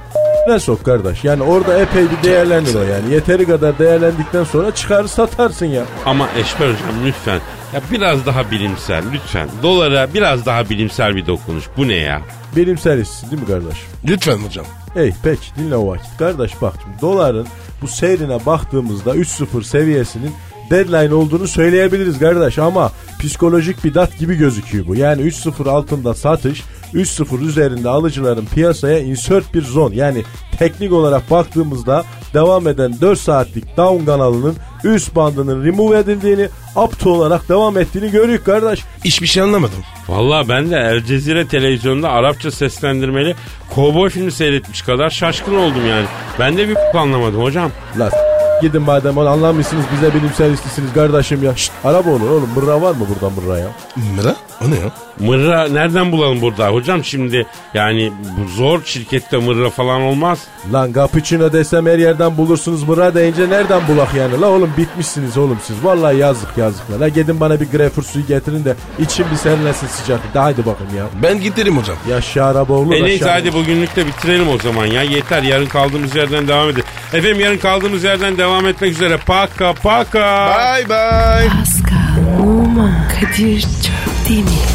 [0.48, 3.14] Ne sok kardeş yani orada epey bir değerlendir o yani.
[3.14, 5.84] Yeteri kadar değerlendikten sonra çıkarır satarsın ya.
[6.06, 7.40] Ama Eşber hocam lütfen
[7.74, 9.50] ya biraz daha bilimsel lütfen.
[9.64, 11.64] Dolara biraz daha bilimsel bir dokunuş.
[11.78, 12.22] Bu ne ya?
[12.56, 13.78] Bilimsel işsin değil mi kardeş?
[14.08, 14.66] Lütfen hocam.
[14.96, 16.18] Ey peki dinle o vakit.
[16.20, 17.48] Kardeş bak şimdi doların
[17.82, 20.32] bu seyrine baktığımızda 3-0 seviyesinin
[20.70, 24.96] deadline olduğunu söyleyebiliriz kardeş ama psikolojik bir dat gibi gözüküyor bu.
[24.96, 26.64] Yani 3-0 altında satış
[26.94, 30.24] 3-0 üzerinde alıcıların piyasaya insert bir zon yani
[30.60, 37.10] teknik olarak baktığımızda devam eden 4 saatlik down kanalının üst bandının remove edildiğini up to
[37.10, 38.84] olarak devam ettiğini görüyoruz kardeş.
[39.06, 39.78] Hiçbir şey anlamadım.
[40.08, 43.36] Vallahi ben de El Cezire televizyonda Arapça seslendirmeli
[43.76, 46.06] kovboy filmi seyretmiş kadar şaşkın oldum yani.
[46.40, 47.72] Ben de bir anlamadım hocam.
[48.00, 48.18] La s-
[48.62, 51.56] gidin madem onu anlamışsınız bize bilimsel istisiniz kardeşim ya.
[51.56, 53.68] Şşt, araba olur oğlum mırra var mı buradan mırra ya?
[53.96, 54.36] Mira?
[54.66, 54.92] O ne ya?
[55.20, 60.40] Mırra nereden bulalım burada hocam şimdi yani bu zor şirkette mırra falan olmaz.
[60.74, 64.42] Lan cappuccino desem her yerden bulursunuz mırra deyince nereden bulak yani?
[64.42, 65.76] La oğlum bitmişsiniz oğlum siz.
[65.84, 66.84] Vallahi yazık yazık.
[67.02, 70.44] La gidin bana bir greyfurt suyu getirin de içim bir serinlesin sıcaklıkta.
[70.44, 71.06] Haydi bakın ya.
[71.24, 71.98] Ben giderim hocam.
[72.10, 72.96] Yaşa Araboğlu.
[72.96, 75.04] E neyse hadi bugünlük de bitirelim o zaman ya.
[75.04, 76.86] Yeter yarın kaldığımız yerden devam edelim.
[77.14, 79.18] Efendim yarın kaldığımız yerden devam etmek üzere.
[79.18, 80.56] Paka paka.
[80.58, 81.50] Bye bye.
[81.50, 84.75] Pascal, Oman, Kadir çok değil mi?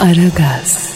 [0.00, 0.89] Aragaz.